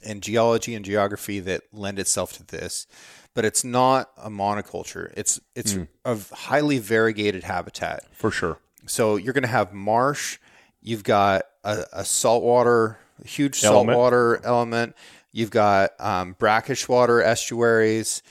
[0.05, 2.87] and geology and geography that lend itself to this,
[3.35, 5.13] but it's not a monoculture.
[5.17, 5.83] It's it's Hmm.
[6.05, 8.05] a highly variegated habitat.
[8.13, 8.59] For sure.
[8.87, 10.39] So you're going to have marsh.
[10.81, 13.95] You've got a, a saltwater, huge Element.
[13.95, 14.97] saltwater element.
[15.33, 18.23] You've got um, brackish water estuaries.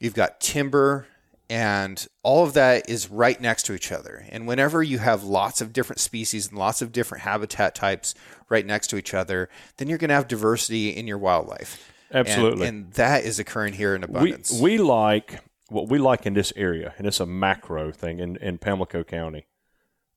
[0.00, 1.06] You've got timber,
[1.48, 4.26] and all of that is right next to each other.
[4.30, 8.14] And whenever you have lots of different species and lots of different habitat types
[8.48, 11.92] right next to each other, then you're going to have diversity in your wildlife.
[12.12, 12.66] Absolutely.
[12.66, 14.52] And, and that is occurring here in abundance.
[14.52, 18.36] We, we like what we like in this area, and it's a macro thing in,
[18.36, 19.46] in Pamlico County.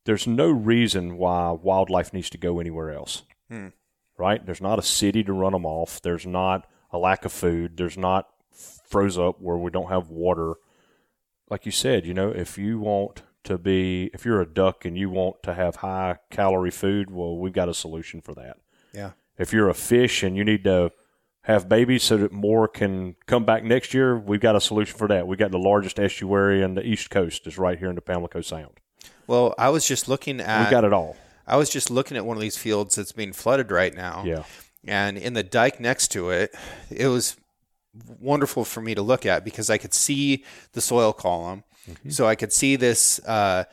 [0.06, 3.24] There's no reason why wildlife needs to go anywhere else.
[3.50, 3.68] Hmm.
[4.20, 4.46] Right?
[4.46, 6.02] There's not a city to run them off.
[6.02, 7.78] There's not a lack of food.
[7.78, 10.56] There's not froze up where we don't have water.
[11.50, 14.98] Like you said, you know, if you want to be, if you're a duck and
[14.98, 18.58] you want to have high calorie food, well, we've got a solution for that.
[18.94, 19.12] yeah.
[19.38, 20.92] If you're a fish and you need to
[21.44, 25.08] have babies so that more can come back next year, we've got a solution for
[25.08, 25.28] that.
[25.28, 28.42] We've got the largest estuary in the East Coast is right here in the Pamlico
[28.42, 28.82] Sound.
[29.28, 30.60] Well, I was just looking at.
[30.60, 31.16] We've got it all.
[31.50, 34.24] I was just looking at one of these fields that's being flooded right now.
[34.26, 34.44] Yeah.
[34.86, 36.56] And in the dike next to it,
[36.90, 37.36] it was
[38.20, 41.64] wonderful for me to look at because I could see the soil column.
[41.90, 42.12] Mm-hmm.
[42.12, 43.66] So I could see this, uh,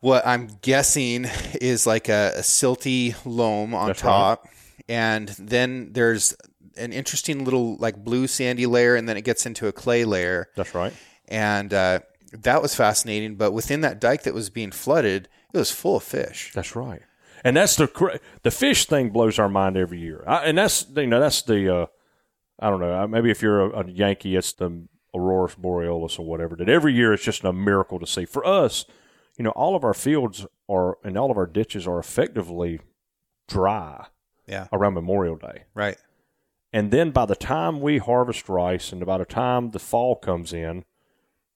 [0.00, 4.48] what I'm guessing is like a, a silty loam on That's top.
[4.88, 6.36] And then there's
[6.76, 10.48] an interesting little like blue sandy layer, and then it gets into a clay layer.
[10.54, 10.92] That's right.
[11.28, 12.00] And uh,
[12.32, 13.36] that was fascinating.
[13.36, 16.52] But within that dike that was being flooded, it was full of fish.
[16.54, 17.02] That's right.
[17.44, 20.24] And that's the the fish thing blows our mind every year.
[20.26, 21.86] I, and that's you know that's the uh,
[22.58, 26.56] I don't know maybe if you're a, a Yankee it's the aurora borealis or whatever.
[26.56, 28.24] That every year it's just a miracle to see.
[28.24, 28.84] For us,
[29.36, 32.80] you know, all of our fields are and all of our ditches are effectively
[33.48, 34.06] dry
[34.48, 34.66] Yeah.
[34.72, 35.64] around Memorial Day.
[35.74, 35.98] Right.
[36.72, 40.52] And then by the time we harvest rice and by the time the fall comes
[40.52, 40.84] in,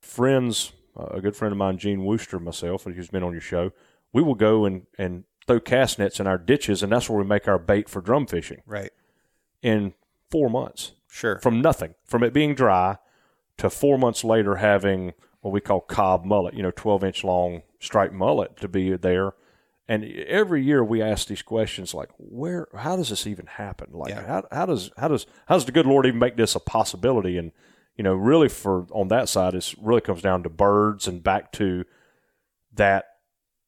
[0.01, 0.77] friends, uh,
[1.11, 3.73] a good friend of mine, Gene Wooster, myself, who's been on your show,
[4.13, 7.25] we will go and, and throw cast nets in our ditches, and that's where we
[7.25, 8.91] make our bait for drum fishing Right.
[9.63, 9.95] in
[10.31, 11.39] four months Sure.
[11.41, 12.99] from nothing, from it being dry
[13.59, 17.63] to four months later having what we call cob mullet, you know, 12 inch long
[17.79, 19.33] striped mullet to be there.
[19.89, 23.89] And every year we ask these questions like, where, how does this even happen?
[23.93, 24.25] Like, Yeah.
[24.27, 27.37] how, how does, how does, how does the good Lord even make this a possibility?
[27.39, 27.51] And,
[28.01, 31.53] you know, really for, on that side, it really comes down to birds and back
[31.53, 31.85] to
[32.73, 33.05] that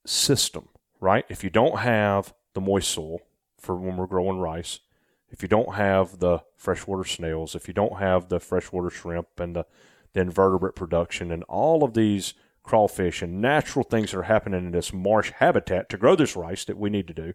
[0.06, 0.70] system,
[1.00, 1.26] right?
[1.28, 3.18] If you don't have the moist soil
[3.58, 4.80] for when we're growing rice,
[5.28, 9.54] if you don't have the freshwater snails, if you don't have the freshwater shrimp and
[9.54, 9.66] the,
[10.14, 14.72] the invertebrate production and all of these crawfish and natural things that are happening in
[14.72, 17.34] this marsh habitat to grow this rice that we need to do,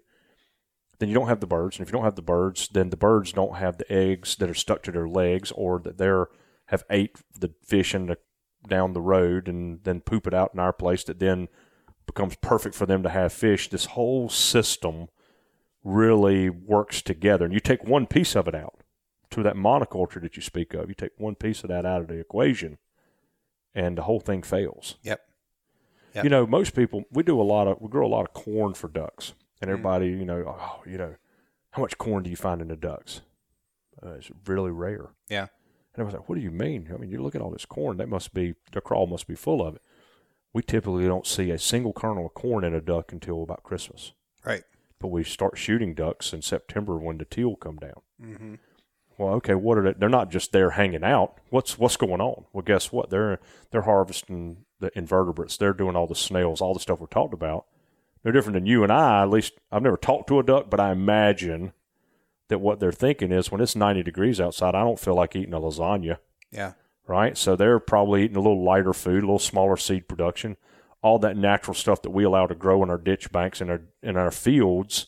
[0.97, 1.77] then you don't have the birds.
[1.77, 4.49] And if you don't have the birds, then the birds don't have the eggs that
[4.49, 6.29] are stuck to their legs or that they're
[6.67, 8.17] have ate the fish in the
[8.67, 11.47] down the road and then poop it out in our place that then
[12.05, 13.69] becomes perfect for them to have fish.
[13.69, 15.07] This whole system
[15.83, 17.45] really works together.
[17.45, 18.81] And you take one piece of it out
[19.31, 22.07] to that monoculture that you speak of, you take one piece of that out of
[22.07, 22.77] the equation
[23.75, 24.95] and the whole thing fails.
[25.03, 25.21] Yep.
[26.15, 26.23] Yep.
[26.23, 28.73] You know, most people, we do a lot of, we grow a lot of corn
[28.73, 29.29] for ducks.
[29.29, 29.33] Mm.
[29.61, 31.15] And everybody, you know, oh, you know,
[31.71, 33.21] how much corn do you find in the ducks?
[34.03, 35.09] Uh, it's really rare.
[35.29, 35.47] Yeah.
[35.97, 36.89] And I was like, what do you mean?
[36.93, 39.33] I mean, you look at all this corn, that must be, the crawl must be
[39.33, 39.81] full of it.
[40.53, 44.13] We typically don't see a single kernel of corn in a duck until about Christmas.
[44.45, 44.63] Right.
[44.99, 48.01] But we start shooting ducks in September when the teal come down.
[48.23, 48.55] Mm-hmm.
[49.17, 49.93] Well, okay, what are they?
[49.97, 51.39] They're not just there hanging out.
[51.49, 52.45] What's what's going on?
[52.53, 53.09] Well, guess what?
[53.09, 53.39] They're
[53.71, 55.57] they're harvesting the invertebrates.
[55.57, 57.65] They're doing all the snails, all the stuff we talked about.
[58.23, 59.23] No different than you and I.
[59.23, 61.73] At least I've never talked to a duck, but I imagine
[62.49, 65.53] that what they're thinking is when it's 90 degrees outside, I don't feel like eating
[65.53, 66.17] a lasagna,
[66.51, 66.73] Yeah.
[67.07, 67.37] right?
[67.37, 70.57] So they're probably eating a little lighter food, a little smaller seed production,
[71.01, 73.81] all that natural stuff that we allow to grow in our ditch banks and our
[74.01, 75.07] in our fields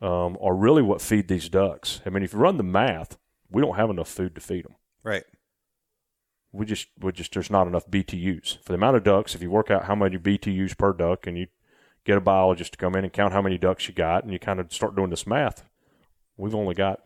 [0.00, 2.00] um, are really what feed these ducks.
[2.04, 3.16] I mean, if you run the math,
[3.50, 4.74] we don't have enough food to feed them.
[5.02, 5.24] Right.
[6.52, 9.34] We just, we just, there's not enough BTUs for the amount of ducks.
[9.34, 11.46] If you work out how many BTUs per duck, and you
[12.04, 14.38] get a biologist to come in and count how many ducks you got, and you
[14.38, 15.64] kind of start doing this math,
[16.36, 17.00] we've only got,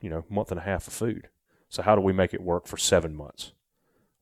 [0.00, 1.28] you know, a month and a half of food.
[1.68, 3.52] So how do we make it work for seven months?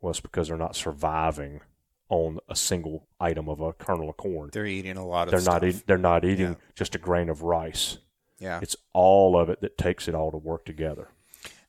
[0.01, 1.61] Well, it's because they're not surviving
[2.09, 4.51] on a single item of a kernel of corn.
[4.53, 5.63] They're eating a lot of They're stuff.
[5.63, 5.69] not.
[5.69, 6.55] Eat, they're not eating Yeah.
[6.75, 7.99] just a grain of rice.
[8.39, 8.61] yeah.
[8.63, 11.09] It's all of it that takes it all to work together.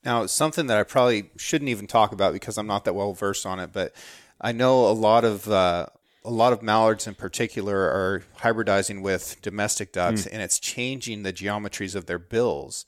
[0.03, 3.45] Now, something that I probably shouldn't even talk about because I'm not that well versed
[3.45, 3.93] on it, but
[4.39, 5.87] I know a lot of uh,
[6.27, 11.33] a lot of mallards in particular are hybridizing with domestic ducks, and it's changing the
[11.33, 12.85] geometries of their bills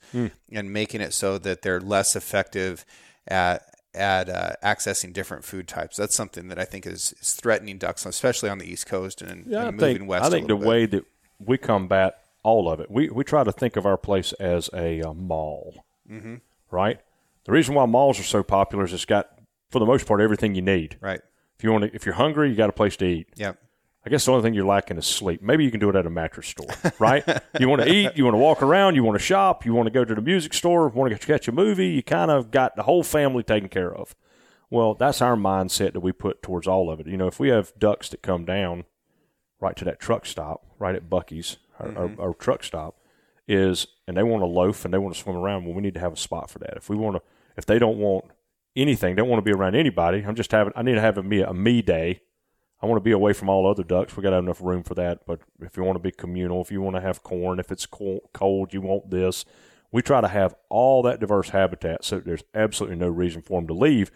[0.52, 2.84] and making it so that they're less effective
[3.26, 3.62] at
[3.94, 5.96] at uh, accessing different food types.
[5.96, 9.46] That's something that I think is, is threatening ducks, especially on the East Coast and,
[9.46, 10.24] Yeah, and I moving think, west.
[10.24, 10.68] I a think the bit.
[10.68, 11.04] way that
[11.44, 15.02] we combat all of it, we, we try to think of our place as a,
[15.02, 16.36] uh mall, mm-hmm.
[16.70, 17.00] right?
[17.46, 19.28] The reason why malls are so popular is it's got,
[19.70, 20.96] for the most part, everything you need.
[21.00, 21.20] Right.
[21.60, 23.28] If you want to, if you're hungry, you got a place to eat.
[23.36, 23.58] Yep.
[24.06, 25.42] I guess the only thing you're lacking is sleep.
[25.42, 27.22] Maybe you can do it at a mattress store, right?
[27.60, 29.86] you want to eat, you want to walk around, you want to shop, you want
[29.86, 31.88] to go to the music store, want to catch a movie.
[31.88, 34.14] You kind of got the whole family taken care of.
[34.70, 37.06] Well, that's our mindset that we put towards all of it.
[37.06, 38.84] You know, if we have ducks that come down
[39.60, 42.20] right to that truck stop, right at Buc-ee's, our, our, mm-hmm.
[42.22, 42.96] our truck stop,
[43.46, 45.66] is and they want to loaf and they want to swim around.
[45.66, 46.78] Well, we need to have a spot for that.
[46.78, 47.22] If we want to,
[47.58, 48.24] if they don't want
[48.76, 50.24] anything, don't want to be around anybody.
[50.26, 50.72] I'm just having.
[50.76, 52.20] I need to have a me a me day.
[52.82, 54.16] I want to be away from all other ducks.
[54.16, 55.26] We got to have enough room for that.
[55.26, 57.84] But if you want to be communal, if you want to have corn, if it's
[57.86, 59.44] cold, you want this.
[59.92, 63.66] We try to have all that diverse habitat, so there's absolutely no reason for them
[63.68, 64.10] to leave.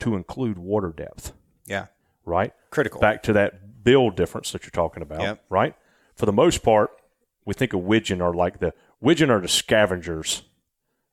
[0.00, 1.32] To include water depth,
[1.66, 1.86] Yeah.
[2.26, 2.52] right?
[2.70, 3.00] Critical.
[3.00, 5.44] Back to that bill difference that you're talking about, Yep.
[5.48, 5.74] right?
[6.14, 6.90] For the most part,
[7.46, 10.42] we think of widgeon are like the widgeon are the scavengers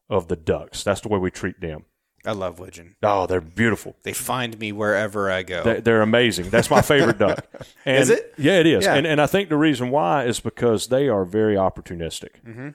[0.09, 0.83] of the ducks.
[0.83, 1.85] That's the way we treat them.
[2.25, 2.95] I love widgeon.
[3.03, 3.95] Oh, they're beautiful.
[4.03, 5.63] They find me wherever I go.
[5.63, 6.49] They- They're amazing.
[6.49, 7.45] That's my favorite duck.
[7.85, 8.33] And, Is it?
[8.37, 8.85] Yeah, it is.
[8.85, 8.95] Yeah.
[8.95, 12.29] And and I think the reason why is because they are very opportunistic.
[12.47, 12.69] Mm-hmm.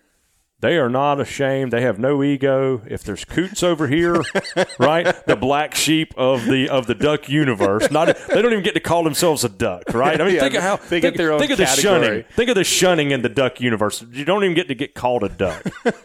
[0.60, 1.72] They are not ashamed.
[1.72, 2.82] They have no ego.
[2.86, 4.24] If there's coots over here,
[4.80, 8.74] right, the black sheep of the of the duck universe, not they don't even get
[8.74, 10.20] to call themselves a duck, right?
[10.20, 11.82] I mean, Yeah, think of how they think, get their own think of the category.
[12.08, 12.24] shunning.
[12.34, 14.04] Think of the shunning in the duck universe.
[14.10, 15.64] You don't even get to get called a duck.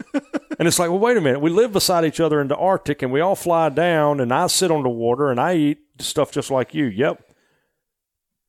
[0.60, 1.42] And it's like, well, wait a minute.
[1.42, 4.46] We live beside each other in the Arctic, and we all fly down, and I
[4.46, 6.86] sit on the water, and I eat stuff just like you.
[6.86, 7.24] Yep.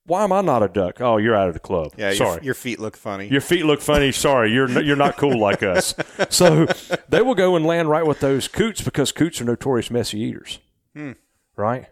[0.06, 1.00] Why am I not a duck?
[1.00, 1.92] Oh, you're out of the club.
[1.96, 2.44] yeah, your, sorry.
[2.44, 3.28] your feet look funny.
[3.28, 4.12] Your feet look funny.
[4.12, 5.94] Sorry, you're you're not cool like us.
[6.30, 6.66] So
[7.08, 10.58] they will go and land right with those coots because coots are notorious messy eaters,
[10.94, 11.12] hmm.
[11.56, 11.86] right?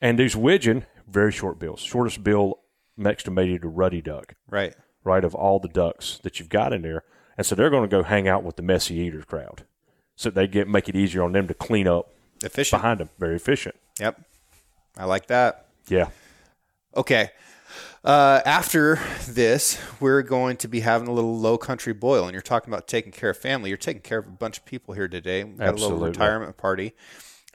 [0.00, 2.60] And these widgeon, very short bills, shortest bill
[2.96, 4.74] next to maybe the ruddy duck right.
[5.04, 7.04] right, of all the ducks that you've got in there.
[7.36, 9.64] And so they're going to go hang out with the messy eaters crowd.
[10.16, 12.80] So they get make it easier on them to clean up Efficient.
[12.80, 13.10] behind them.
[13.18, 13.76] Very efficient.
[14.00, 14.20] Yep.
[14.96, 15.66] I like that.
[15.88, 16.08] Yeah.
[16.96, 17.30] Okay.
[18.04, 22.42] Uh, after this, we're going to be having a little low country boil, and you're
[22.42, 23.70] talking about taking care of family.
[23.70, 25.44] You're taking care of a bunch of people here today.
[25.44, 25.98] We've got a Absolutely.
[25.98, 26.94] little retirement party.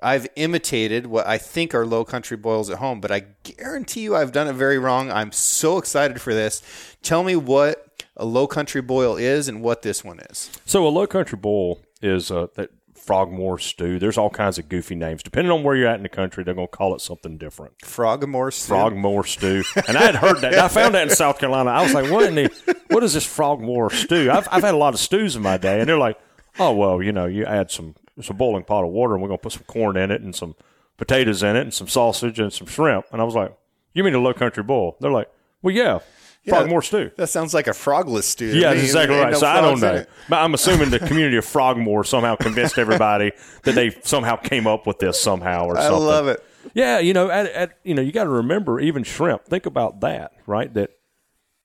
[0.01, 4.15] I've imitated what I think are low country boils at home, but I guarantee you
[4.15, 5.11] I've done it very wrong.
[5.11, 6.61] I'm so excited for this.
[7.01, 10.51] Tell me what a low country boil is and what this one is.
[10.65, 12.69] So a low country boil is uh, that
[13.08, 13.97] frogmore stew.
[13.99, 15.24] There's all kinds of goofy names.
[15.24, 17.74] Depending on where you're at in the country, they're going to call it something different.
[17.84, 18.68] Frogmore stew.
[18.68, 19.64] Frogmore stew.
[19.88, 20.55] And I had heard that.
[20.55, 21.72] I found that in South Carolina.
[21.72, 24.30] I was like, what in the, what is this frogmore stew?
[24.30, 25.80] I've, I've had a lot of stews in my day.
[25.80, 26.20] And they're like,
[26.60, 29.39] oh, well, you know, you add some, some boiling pot of water and we're going
[29.39, 30.55] to put some corn in it and some
[30.97, 33.05] potatoes in it and some sausage and some shrimp.
[33.14, 33.55] And I was like,
[33.93, 34.97] you mean a low country boil?
[34.99, 35.30] They're like,
[35.62, 35.99] well, yeah,
[36.47, 37.11] frogmore stew.
[37.17, 38.47] That sounds like a frogless stew.
[38.47, 39.33] Yeah, that's exactly Ain't right.
[39.33, 40.05] no so I don't know.
[40.29, 43.31] But I'm assuming the community of Frogmore somehow convinced everybody
[43.63, 45.93] that they somehow came up with this somehow or something.
[45.93, 46.43] I love it.
[46.73, 49.45] Yeah, you know, at, at you know, you got to remember even shrimp.
[49.45, 50.73] Think about that, right?
[50.73, 50.91] That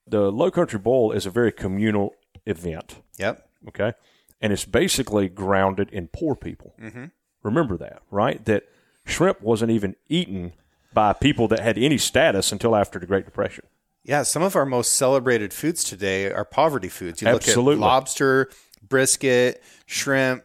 [0.06, 2.14] the Low Country Boil is a very communal
[2.46, 3.02] event.
[3.18, 3.48] Yep.
[3.68, 3.92] Okay,
[4.40, 6.74] and it's basically grounded in poor people.
[6.80, 7.06] Mm-hmm.
[7.42, 8.44] Remember that, right?
[8.44, 8.64] That
[9.04, 10.52] shrimp wasn't even eaten
[10.94, 13.64] by people that had any status until after the Great Depression.
[14.04, 17.22] Yeah, some of our most celebrated foods today are poverty foods.
[17.22, 17.76] You Absolutely.
[17.76, 18.50] look at lobster,
[18.88, 20.44] brisket, shrimp.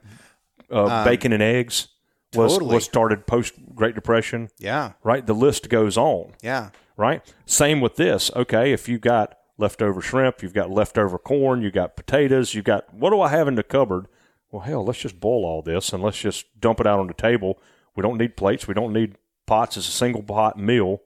[0.70, 1.88] Uh, bacon and eggs
[2.36, 2.76] was totally.
[2.76, 4.50] was started post Great Depression.
[4.60, 6.34] Yeah, Right, the list goes on.
[6.42, 7.22] yeah, right?
[7.46, 8.30] Same with this.
[8.36, 12.94] Okay, if you got leftover shrimp, you've got leftover corn, you got potatoes, you got
[12.94, 14.08] what do I have in the cupboard?
[14.52, 17.14] Well, hell, let's just boil all this and let's just dump it out on the
[17.14, 17.60] table.
[17.96, 19.78] We don't need plates, we don't need pots.
[19.78, 21.02] It's a single pot meal,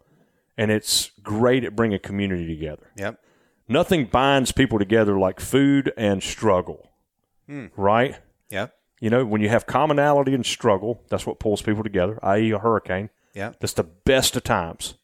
[0.57, 2.91] and it's great at bringing a community together.
[2.97, 3.19] yep.
[3.67, 6.89] Nothing binds people together like food and struggle,
[7.47, 7.67] hmm.
[7.77, 8.17] right?
[8.49, 8.73] Yep.
[8.99, 12.59] You know, when you have commonality and struggle, that's what pulls people together, i.e., a
[12.59, 13.09] hurricane.
[13.33, 13.61] Yep.
[13.61, 14.95] That's the best of times.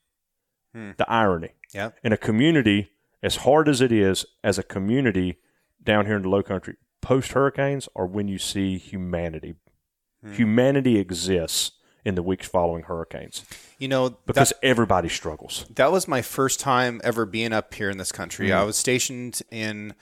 [0.73, 0.91] Hmm.
[0.97, 1.91] The irony Yeah.
[2.03, 2.91] in a community
[3.23, 5.37] as hard as it is as a community
[5.81, 9.55] down here in the low country post hurricanes are when you see humanity
[10.21, 10.33] hmm.
[10.33, 11.71] humanity exists
[12.07, 13.43] in the weeks following hurricanes
[13.79, 17.89] You know, because that, everybody struggles that was my first time ever being up here
[17.89, 18.53] in this country.
[18.53, 19.93] I was stationed in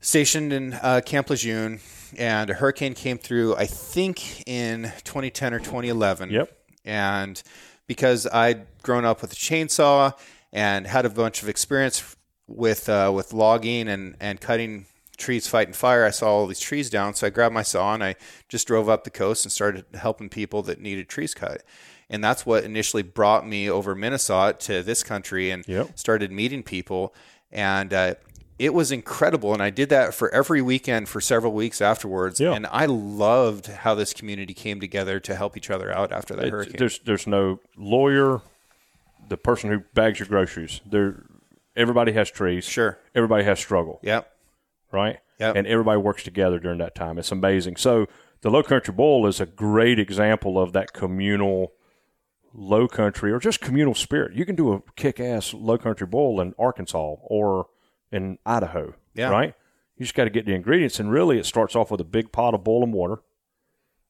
[0.00, 1.80] stationed in uh, Camp Lejeune,
[2.16, 3.56] and a hurricane came through.
[3.56, 6.30] I think in 2010 or 2011.
[6.30, 6.56] Yep.
[6.84, 7.42] And
[7.86, 10.12] because I'd grown up with a chainsaw
[10.52, 12.16] and had a bunch of experience
[12.46, 14.86] with uh, with logging and and cutting
[15.16, 17.14] trees fighting fire, I saw all these trees down.
[17.14, 18.16] So I grabbed my saw and I
[18.48, 21.62] just drove up the coast and started helping people that needed trees cut.
[22.10, 25.98] And that's what initially brought me over Minnesota to this country and Yep.
[25.98, 27.14] started meeting people.
[27.50, 28.14] And uh,
[28.58, 29.52] it was incredible.
[29.54, 32.38] And I did that for every weekend for several weeks afterwards.
[32.40, 32.52] Yeah.
[32.52, 36.46] And I loved how this community came together to help each other out after that
[36.46, 36.76] It- hurricane.
[36.78, 38.42] there's there's no lawyer,
[39.28, 40.80] the person who bags your groceries.
[40.84, 41.22] There,
[41.74, 42.64] everybody has trees.
[42.66, 42.98] Sure.
[43.14, 43.98] Everybody has struggle.
[44.02, 44.30] Yep.
[44.94, 45.18] Right?
[45.40, 45.56] Yep.
[45.56, 47.18] And everybody works together during that time.
[47.18, 47.76] It's amazing.
[47.76, 48.06] So
[48.42, 51.72] the Low Country Boil is a great example of that communal
[52.54, 54.34] low country or just communal spirit.
[54.34, 57.66] You can do a kick ass low country boil in Arkansas or
[58.12, 58.94] in Idaho.
[59.14, 59.30] Yeah.
[59.30, 59.54] Right?
[59.96, 62.32] You just got to get the ingredients and really it starts off with a big
[62.32, 63.22] pot of boiling water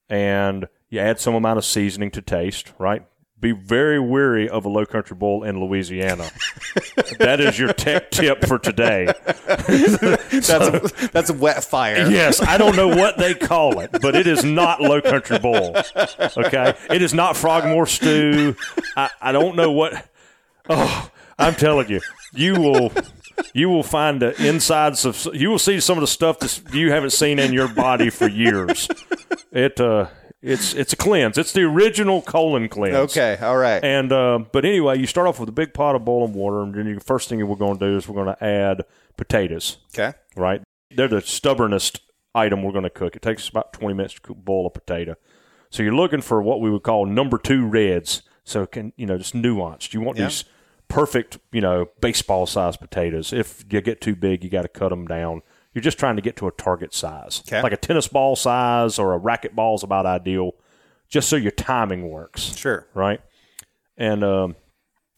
[0.08, 3.06] and you add some amount of seasoning to taste, right?
[3.44, 6.30] Be very weary of a low country boil in Louisiana.
[7.18, 9.12] that is your tech tip for today.
[9.26, 12.10] That's a, that's a wet fire.
[12.10, 15.74] Yes, I don't know what they call it, but it is not Low Country Boil.
[16.36, 18.56] Okay, it is not Frogmore stew.
[18.96, 20.08] I, I don't know what.
[20.68, 22.00] Oh, I'm telling you,
[22.32, 22.92] you will.
[23.52, 25.28] You will find the insides of.
[25.34, 28.26] You will see some of the stuff that you haven't seen in your body for
[28.26, 28.88] years.
[29.52, 30.08] It uh,
[30.44, 31.38] it's it's a cleanse.
[31.38, 32.94] It's the original colon cleanse.
[33.16, 33.38] Okay.
[33.40, 33.82] All right.
[33.82, 36.74] And uh, but anyway, you start off with a big pot of boiling water, and
[36.74, 38.82] then the first thing we're going to do is we're going to add
[39.16, 40.16] potatoes okay.
[40.36, 40.62] right?
[40.90, 42.00] They're the stubbornest
[42.34, 43.16] item we're going to cook.
[43.16, 45.14] It takes about 20 minutes to cook, boil a potato.
[45.70, 48.22] So you're looking for what we would call number two reds.
[48.44, 49.94] So can you know just nuanced.
[49.94, 50.26] You want Yeah.
[50.26, 50.44] these
[50.88, 53.32] perfect you know baseball sized potatoes.
[53.32, 55.40] If you get too big, you got to cut them down.
[55.74, 57.60] You're just trying to get to a target size, Okay.
[57.60, 60.52] like a tennis ball size or a racket ball is about ideal,
[61.08, 62.86] just so your timing works Sure.
[62.94, 63.20] right?
[63.96, 64.56] And um,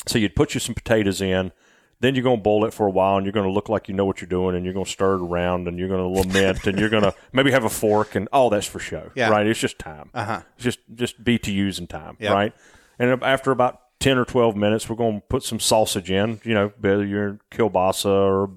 [0.07, 1.53] so you'd put you some potatoes in.
[2.01, 3.89] Then you're going to boil it for a while, and you're going to look like
[3.89, 6.03] you know what you're doing, and you're going to stir it around, and you're going
[6.03, 9.11] to lament, and you're going to maybe have a fork, and all that's for show,
[9.15, 9.31] Yeah.
[9.31, 9.47] right?
[9.47, 10.11] It's just time.
[10.13, 10.43] Uh-huh.
[10.57, 12.33] It's just just BTUs and time, Yep.
[12.35, 12.53] right?
[12.99, 16.39] And after about ten or twelve minutes, we're going to put some sausage in.
[16.45, 18.51] You know, whether you're kielbasa or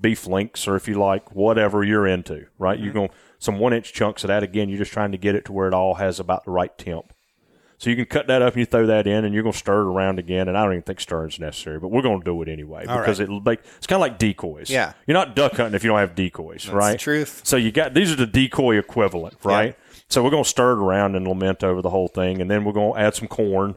[0.00, 2.76] beef links, or if you like whatever you're into, right?
[2.76, 2.84] Mm-hmm.
[2.84, 4.42] You're going some one inch chunks of that.
[4.42, 6.76] Again, you're just trying to get it to where it all has about the right
[6.78, 7.12] temp.
[7.78, 9.58] So you can cut that up and you throw that in, and you're going to
[9.58, 10.48] stir it around again.
[10.48, 12.86] And I don't even think stirring is necessary, but we're going to do it anyway
[12.86, 13.24] All because right.
[13.28, 14.70] it'll make it's kind of like decoys.
[14.70, 14.94] Yeah.
[15.06, 16.92] you're not duck hunting if you don't have decoys, right?
[16.92, 17.42] the truth.
[17.44, 19.76] So you got these are the decoy equivalent, right?
[20.08, 22.64] So we're going to stir it around and lament over the whole thing, and then
[22.64, 23.74] we're going to add some corn,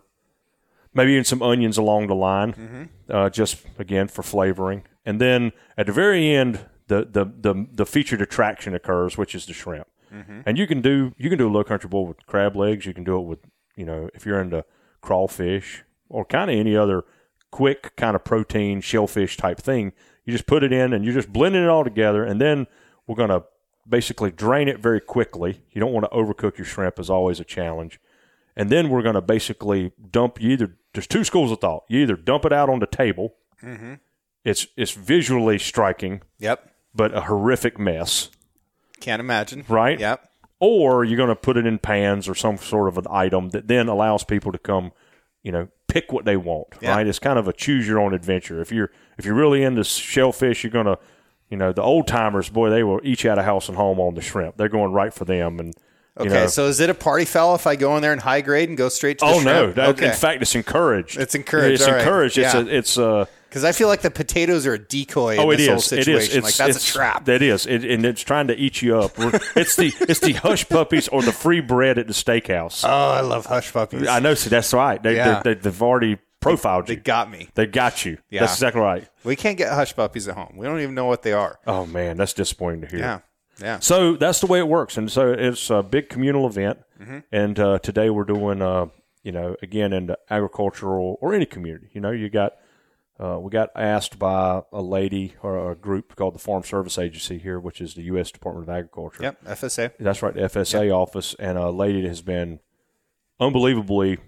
[0.93, 2.83] maybe even some onions along the line, Mm-hmm.
[3.09, 4.83] uh, just again for flavoring.
[5.05, 9.45] And then at the very end, the the the, the featured attraction occurs, which is
[9.45, 9.87] the shrimp.
[10.13, 10.41] Mm-hmm.
[10.45, 12.85] And you can do you can do a low country boil with crab legs.
[12.85, 13.39] You can do it with
[13.75, 14.65] you know if you're into
[15.01, 17.03] crawfish or kind of any other
[17.51, 19.93] quick kind of protein shellfish type thing.
[20.25, 22.67] You just put it in and you're just blending it all together, and then
[23.07, 23.43] we're gonna
[23.87, 25.63] basically drain it very quickly.
[25.71, 27.99] You don't want to overcook your shrimp, is always a challenge.
[28.55, 30.75] And then we're gonna basically dump you either.
[30.93, 31.85] There's two schools of thought.
[31.87, 33.35] You either dump it out on the table.
[34.45, 36.71] It's it's visually striking, Yep.
[36.95, 38.29] but a horrific mess
[38.99, 39.65] Can't imagine.
[39.67, 39.99] Right?
[39.99, 40.29] Yep.
[40.59, 43.67] or you're going to put it in pans or some sort of an item that
[43.67, 44.91] then allows people to come,
[45.43, 46.67] you know, pick what they want.
[46.81, 46.95] Yeah.
[46.95, 47.07] Right?
[47.07, 48.59] It's kind of a choose your own adventure.
[48.61, 50.97] If you're if you're really into shellfish, you're going to,
[51.49, 54.15] you know, the old timers, boy, they will each out of house and home on
[54.15, 54.55] the shrimp.
[54.57, 55.73] They're going right for them, and
[56.19, 56.33] you Okay.
[56.33, 58.67] know, So is it a party foul if I go in there and high grade
[58.69, 60.07] and go straight to the oh no, that, okay.
[60.07, 61.17] in fact, it's encouraged.
[61.17, 62.01] It's encouraged, It's all right.
[62.01, 62.37] encouraged.
[62.37, 62.61] It's Yeah.
[62.61, 65.57] a, it's uh Because I feel like the potatoes are a decoy Oh, in it
[65.57, 65.85] this whole is.
[65.85, 66.13] situation.
[66.13, 66.35] It is.
[66.35, 67.25] It's, like that's it's- a trap.
[67.25, 69.13] That is, it, and it's trying to eat you up.
[69.55, 72.83] It's the it's the hush puppies or the free bread at the steakhouse.
[72.87, 74.07] oh, I love hush puppies.
[74.07, 74.33] I know.
[74.35, 75.01] See, that's right.
[75.01, 75.41] They, Yeah.
[75.43, 76.97] they, have already profiled They you.
[76.97, 77.49] They got me.
[77.55, 78.17] They got you.
[78.29, 78.41] Yeah.
[78.41, 79.07] That's exactly right.
[79.23, 80.53] We can't get hush puppies at home.
[80.55, 81.59] We don't even know what they are.
[81.67, 82.99] Oh man, that's disappointing to hear.
[82.99, 83.19] Yeah.
[83.61, 83.79] Yeah.
[83.79, 86.79] So that's the way it works, and so it's a big communal event.
[87.31, 88.87] And uh, today we're doing, uh,
[89.23, 91.89] you know, again in the agricultural or any community.
[91.93, 92.53] You know, you got
[93.19, 97.37] uh, we got asked by a lady or a group called the Farm Service Agency
[97.37, 98.31] here, which is the U.S.
[98.31, 99.23] Department of Agriculture.
[99.23, 99.43] Yep.
[99.45, 99.91] FSA.
[99.99, 102.59] That's right, the FSA office, and a lady that has been
[103.39, 104.19] unbelievably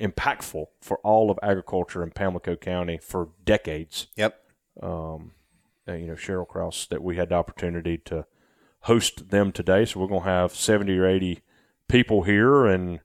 [0.00, 4.06] impactful for all of agriculture in Pamlico County for decades.
[4.16, 4.40] Yep.
[4.80, 5.32] Um,
[5.88, 8.26] uh, you know, Cheryl Kraus, that we had the opportunity to
[8.80, 9.84] host them today.
[9.84, 11.40] So we're going to have 70 or 80
[11.88, 13.00] people here and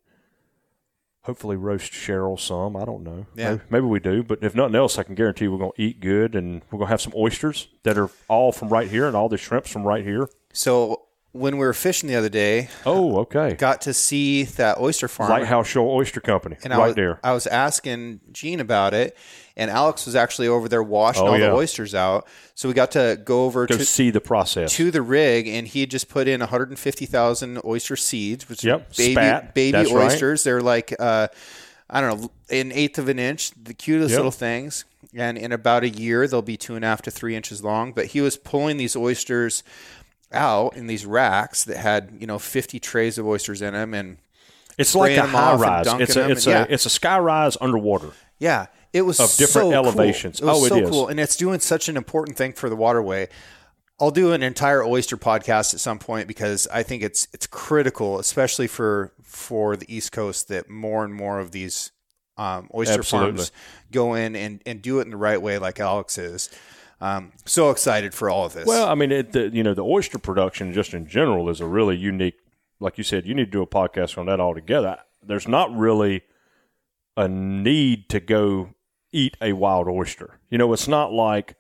[1.24, 2.76] hopefully roast Cheryl some.
[2.76, 3.26] I don't know.
[3.36, 3.52] Yeah.
[3.52, 6.00] Maybe, maybe we do, but if nothing else, I can guarantee we're going to eat
[6.00, 9.16] good and we're going to have some oysters that are all from right here and
[9.16, 10.30] all the shrimps from right here.
[10.54, 11.04] So
[11.34, 13.54] when we were fishing the other day, Oh, okay.
[13.54, 15.30] got to see that oyster farm.
[15.30, 17.20] Lighthouse Shoal Oyster Company, and I right was, there.
[17.24, 19.16] I was asking Gene about it,
[19.62, 21.48] and Alex was actually over there washing Oh, all yeah.
[21.48, 22.28] the oysters out.
[22.56, 24.74] So we got to go over Go to, see the process.
[24.74, 28.94] to the rig, and he had just put in 150,000 oyster seeds, which Yep, are
[28.98, 29.54] baby spat.
[29.54, 30.06] baby That's right.
[30.12, 30.44] oysters.
[30.44, 31.28] They're like uh,
[31.90, 34.18] I don't know, an eighth of an inch, the cutest Yep.
[34.18, 34.86] little things.
[35.14, 37.92] And in about a year, they'll be two and a half to three inches long.
[37.92, 39.62] But he was pulling these oysters
[40.32, 43.94] out in these racks that had, you know, 50 trays of oysters in them.
[43.94, 44.18] And
[44.78, 45.86] It's like a high rise.
[45.88, 46.66] It's a it's and- a yeah.
[46.70, 48.12] it's a sky rise underwater.
[48.40, 49.74] yeah, it was Of different so cool.
[49.74, 50.42] elevations.
[50.42, 50.90] It was Oh, it so is.
[50.90, 51.08] cool.
[51.08, 53.30] And it's doing such an important thing for the waterway.
[54.00, 58.20] I'll do an entire oyster podcast at some point because I think it's it's critical,
[58.20, 61.92] especially for for the East Coast, that more and more of these
[62.38, 63.38] um, oyster Absolutely.
[63.38, 63.52] farms
[63.92, 66.50] go in and, and do it in the right way, like Alex is.
[67.00, 68.66] Um, so excited for all of this.
[68.66, 71.68] Well, I mean, it, the, you know, the oyster production just in general is a
[71.68, 72.36] really unique.
[72.80, 74.98] Like you said, you need to do a podcast on that altogether.
[75.22, 76.22] There's not really
[77.18, 78.70] a need to go
[79.12, 80.40] eat a wild oyster.
[80.50, 81.56] You know, it's not like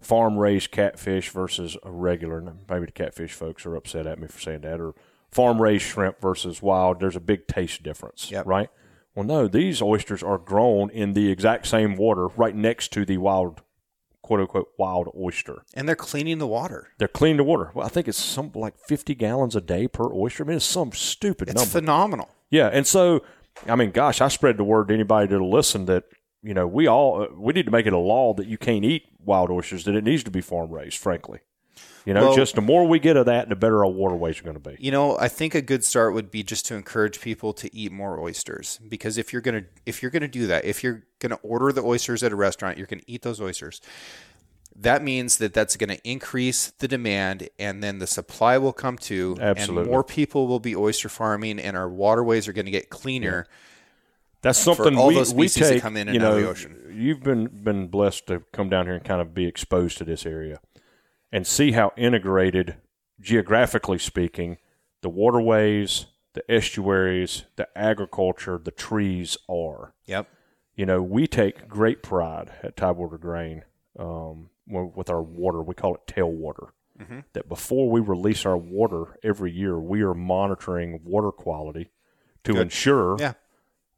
[0.00, 2.40] farm raised catfish versus a regular.
[2.68, 4.94] Maybe the catfish folks are upset at me for saying that, or
[5.30, 7.00] farm raised shrimp versus wild.
[7.00, 8.46] There's a big taste difference, Yep.
[8.46, 8.70] right?
[9.14, 13.18] Well, no, these oysters are grown in the exact same water right next to the
[13.18, 13.60] wild,
[14.22, 15.64] quote unquote, wild oyster.
[15.74, 16.88] and they're cleaning the water.
[16.98, 17.72] They're cleaning the water.
[17.74, 20.44] Well, I think it's some like 50 gallons a day per oyster.
[20.44, 21.70] I mean, it's some stupid It's number.
[21.70, 22.28] phenomenal.
[22.50, 23.22] yeah, and so
[23.66, 26.04] I mean, gosh, I spread the word to anybody that'll listen that
[26.42, 28.84] you know we all uh, we need to make it a law that you can't
[28.84, 29.84] eat wild oysters.
[29.84, 30.98] That it needs to be farm raised.
[30.98, 31.40] Frankly,
[32.04, 34.44] you know, Well- just the more we get of that, the better our waterways are
[34.44, 34.76] going to be.
[34.78, 37.92] You know, I think a good start would be just to encourage people to eat
[37.92, 41.72] more oysters because if you're gonna if you're gonna do that, if you're gonna order
[41.72, 43.80] the oysters at a restaurant, you're gonna eat those oysters.
[44.76, 48.96] That means that that's going to increase the demand, and then the supply will come
[48.96, 49.82] too, Absolutely.
[49.82, 53.46] and more people will be oyster farming, and our waterways are going to get cleaner.
[54.42, 55.82] That's something all we, those we take.
[55.82, 56.94] come in and you out know, of the ocean.
[56.94, 60.24] You've been been blessed to come down here and kind of be exposed to this
[60.24, 60.60] area,
[61.30, 62.76] and see how integrated,
[63.20, 64.58] geographically speaking,
[65.02, 69.94] the waterways, the estuaries, the agriculture, the trees are.
[70.06, 70.28] Yep.
[70.74, 73.64] You know, we take great pride at Tidewater Grain
[73.98, 75.60] um, with our water.
[75.62, 76.70] We call it tailwater.
[76.98, 77.20] Mm-hmm.
[77.32, 81.90] That before we release our water every year, we are monitoring water quality
[82.44, 82.62] to Good.
[82.62, 83.34] ensure Yeah.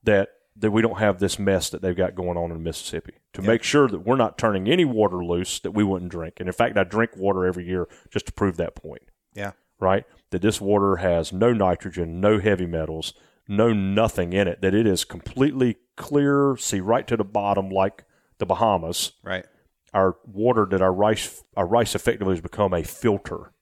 [0.05, 3.15] That that we don't have this mess that they've got going on in Mississippi.
[3.33, 6.35] To make sure that we're not turning any water loose that we wouldn't drink.
[6.39, 9.03] And in fact, I drink water every year just to prove that point.
[9.35, 9.53] Yeah.
[9.81, 10.05] Right?
[10.31, 13.15] That this water has no nitrogen, no heavy metals,
[13.49, 14.61] no nothing in it.
[14.61, 18.05] That it is completely clear, see right to the bottom, like
[18.39, 19.13] the Bahamas.
[19.23, 19.47] Right.
[19.95, 23.53] Our water that our rice our rice effectively has become a filter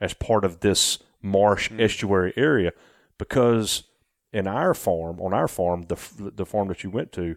[0.00, 1.80] as part of this marsh hmm.
[1.80, 2.72] estuary area
[3.18, 3.84] because
[4.34, 7.36] in our farm on our farm the the farm that you went to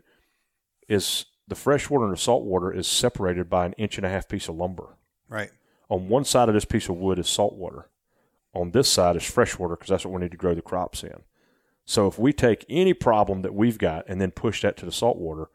[0.90, 4.10] is the fresh water and the salt water is separated by an inch and a
[4.10, 4.98] half piece of lumber.
[5.30, 5.52] Right.
[5.90, 7.90] on one side of this piece of wood is salt water.
[8.54, 11.04] On this side is fresh water because that's what we need to grow the crops
[11.04, 11.22] in.
[11.86, 14.92] So if we take any problem that we've got and then push that to the
[14.92, 15.50] salt water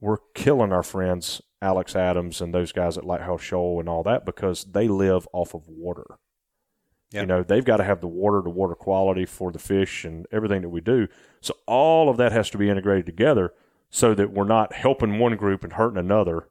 [0.00, 4.26] we're killing our friends alex adams and those guys at lighthouse shoal and all that
[4.26, 6.04] because they live off of water
[7.20, 10.26] you know they've got to have the water to water quality for the fish and
[10.32, 11.06] everything that we do
[11.40, 13.52] so all of that has to be integrated together
[13.90, 16.48] so that we're not helping one group and hurting another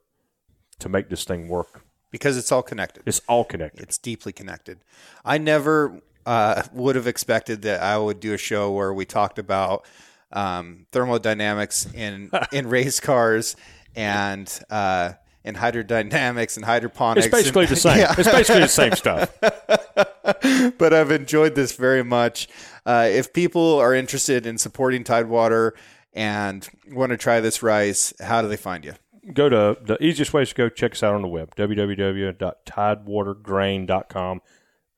[0.79, 3.03] to make this thing work Because it's all connected.
[3.05, 4.79] it's all connected It's deeply connected.
[5.25, 9.37] I never uh, would have expected that I would do a show where we talked
[9.39, 9.85] about
[10.31, 13.55] um, thermodynamics in in race cars
[13.95, 17.25] and uh, and hydrodynamics and hydroponics.
[17.27, 18.15] it's basically and- the same Yeah.
[18.17, 19.37] it's basically the same stuff
[20.77, 22.47] but I've enjoyed this very much.
[22.85, 25.75] Uh, if people are interested in supporting Tidewater
[26.13, 28.93] and want to try this rice, how do they find you?
[29.31, 34.41] go to the easiest way is to go check us out on the web www.tidewatergrain.com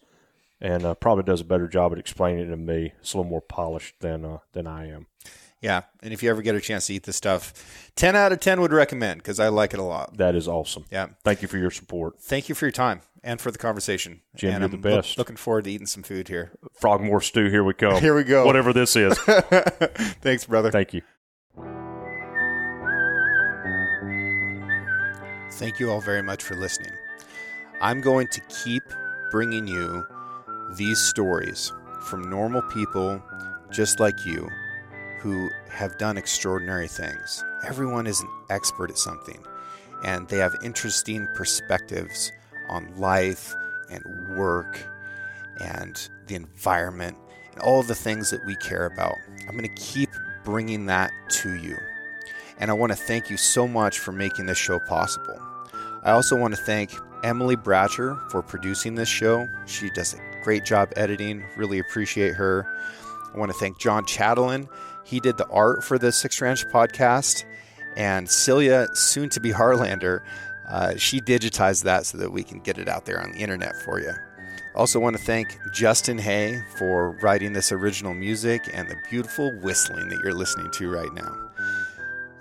[0.62, 2.94] and uh, probably does a better job at explaining it than me.
[3.00, 5.08] It's a little more polished than uh, than I am.
[5.66, 8.40] Yeah, and if you ever get a chance to eat this stuff, ten out of
[8.40, 10.16] ten would recommend because I like it a lot.
[10.18, 10.86] That is awesome.
[10.92, 11.08] Yeah.
[11.24, 12.22] Thank you for your support.
[12.22, 14.22] Thank you for your time and for the conversation.
[14.36, 15.18] Jim, and you're I'm the best.
[15.18, 16.52] looking forward to eating some food here.
[16.80, 18.00] Frogmore stew, here we come.
[18.00, 18.46] Here we go.
[18.46, 19.18] Whatever this is.
[20.22, 20.70] Thanks, brother.
[20.70, 21.02] Thank you.
[25.54, 26.94] Thank you all very much for listening.
[27.82, 28.84] I'm going to keep
[29.32, 30.06] bringing you
[30.76, 31.74] these stories
[32.04, 33.20] from normal people
[33.72, 34.48] just like you
[35.26, 37.44] who have done extraordinary things.
[37.66, 39.44] Everyone is an expert at something,
[40.04, 42.32] and they have interesting perspectives
[42.70, 43.56] on life
[43.90, 44.80] and work
[45.60, 47.18] and the environment
[47.52, 49.16] and all the things that we care about.
[49.50, 50.12] I'm going to keep
[50.44, 51.12] bringing that
[51.42, 51.76] to you.
[52.60, 55.42] And I want to thank you so much for making this show possible.
[56.04, 56.94] I also want to thank
[57.24, 59.50] Emily Bratcher for producing this show.
[59.66, 61.44] She does a great job editing.
[61.58, 62.68] Really appreciate her.
[63.34, 64.70] I want to thank John Chatelain.
[65.06, 67.46] He did the art for the Six Ranch podcast.
[67.96, 70.20] And Celia, soon to be Harlander,
[70.68, 73.76] uh, she digitized that so that we can get it out there on the internet
[73.84, 74.12] for you.
[74.76, 80.10] Also, want to thank Justin Hay for writing this original music and the beautiful whistling
[80.10, 81.34] that you're listening to right now.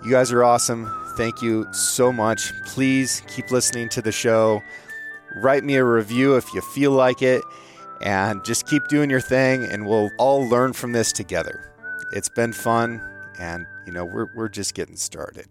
[0.03, 0.91] You guys are awesome.
[1.15, 2.51] Thank you so much.
[2.65, 4.61] Please keep listening to the show.
[5.37, 7.41] Write me a review if you feel like it,
[8.01, 11.74] and just keep doing your thing, and we'll all learn from this together.
[12.15, 13.01] It's been fun,
[13.39, 15.47] and you know, we're, we're just getting started.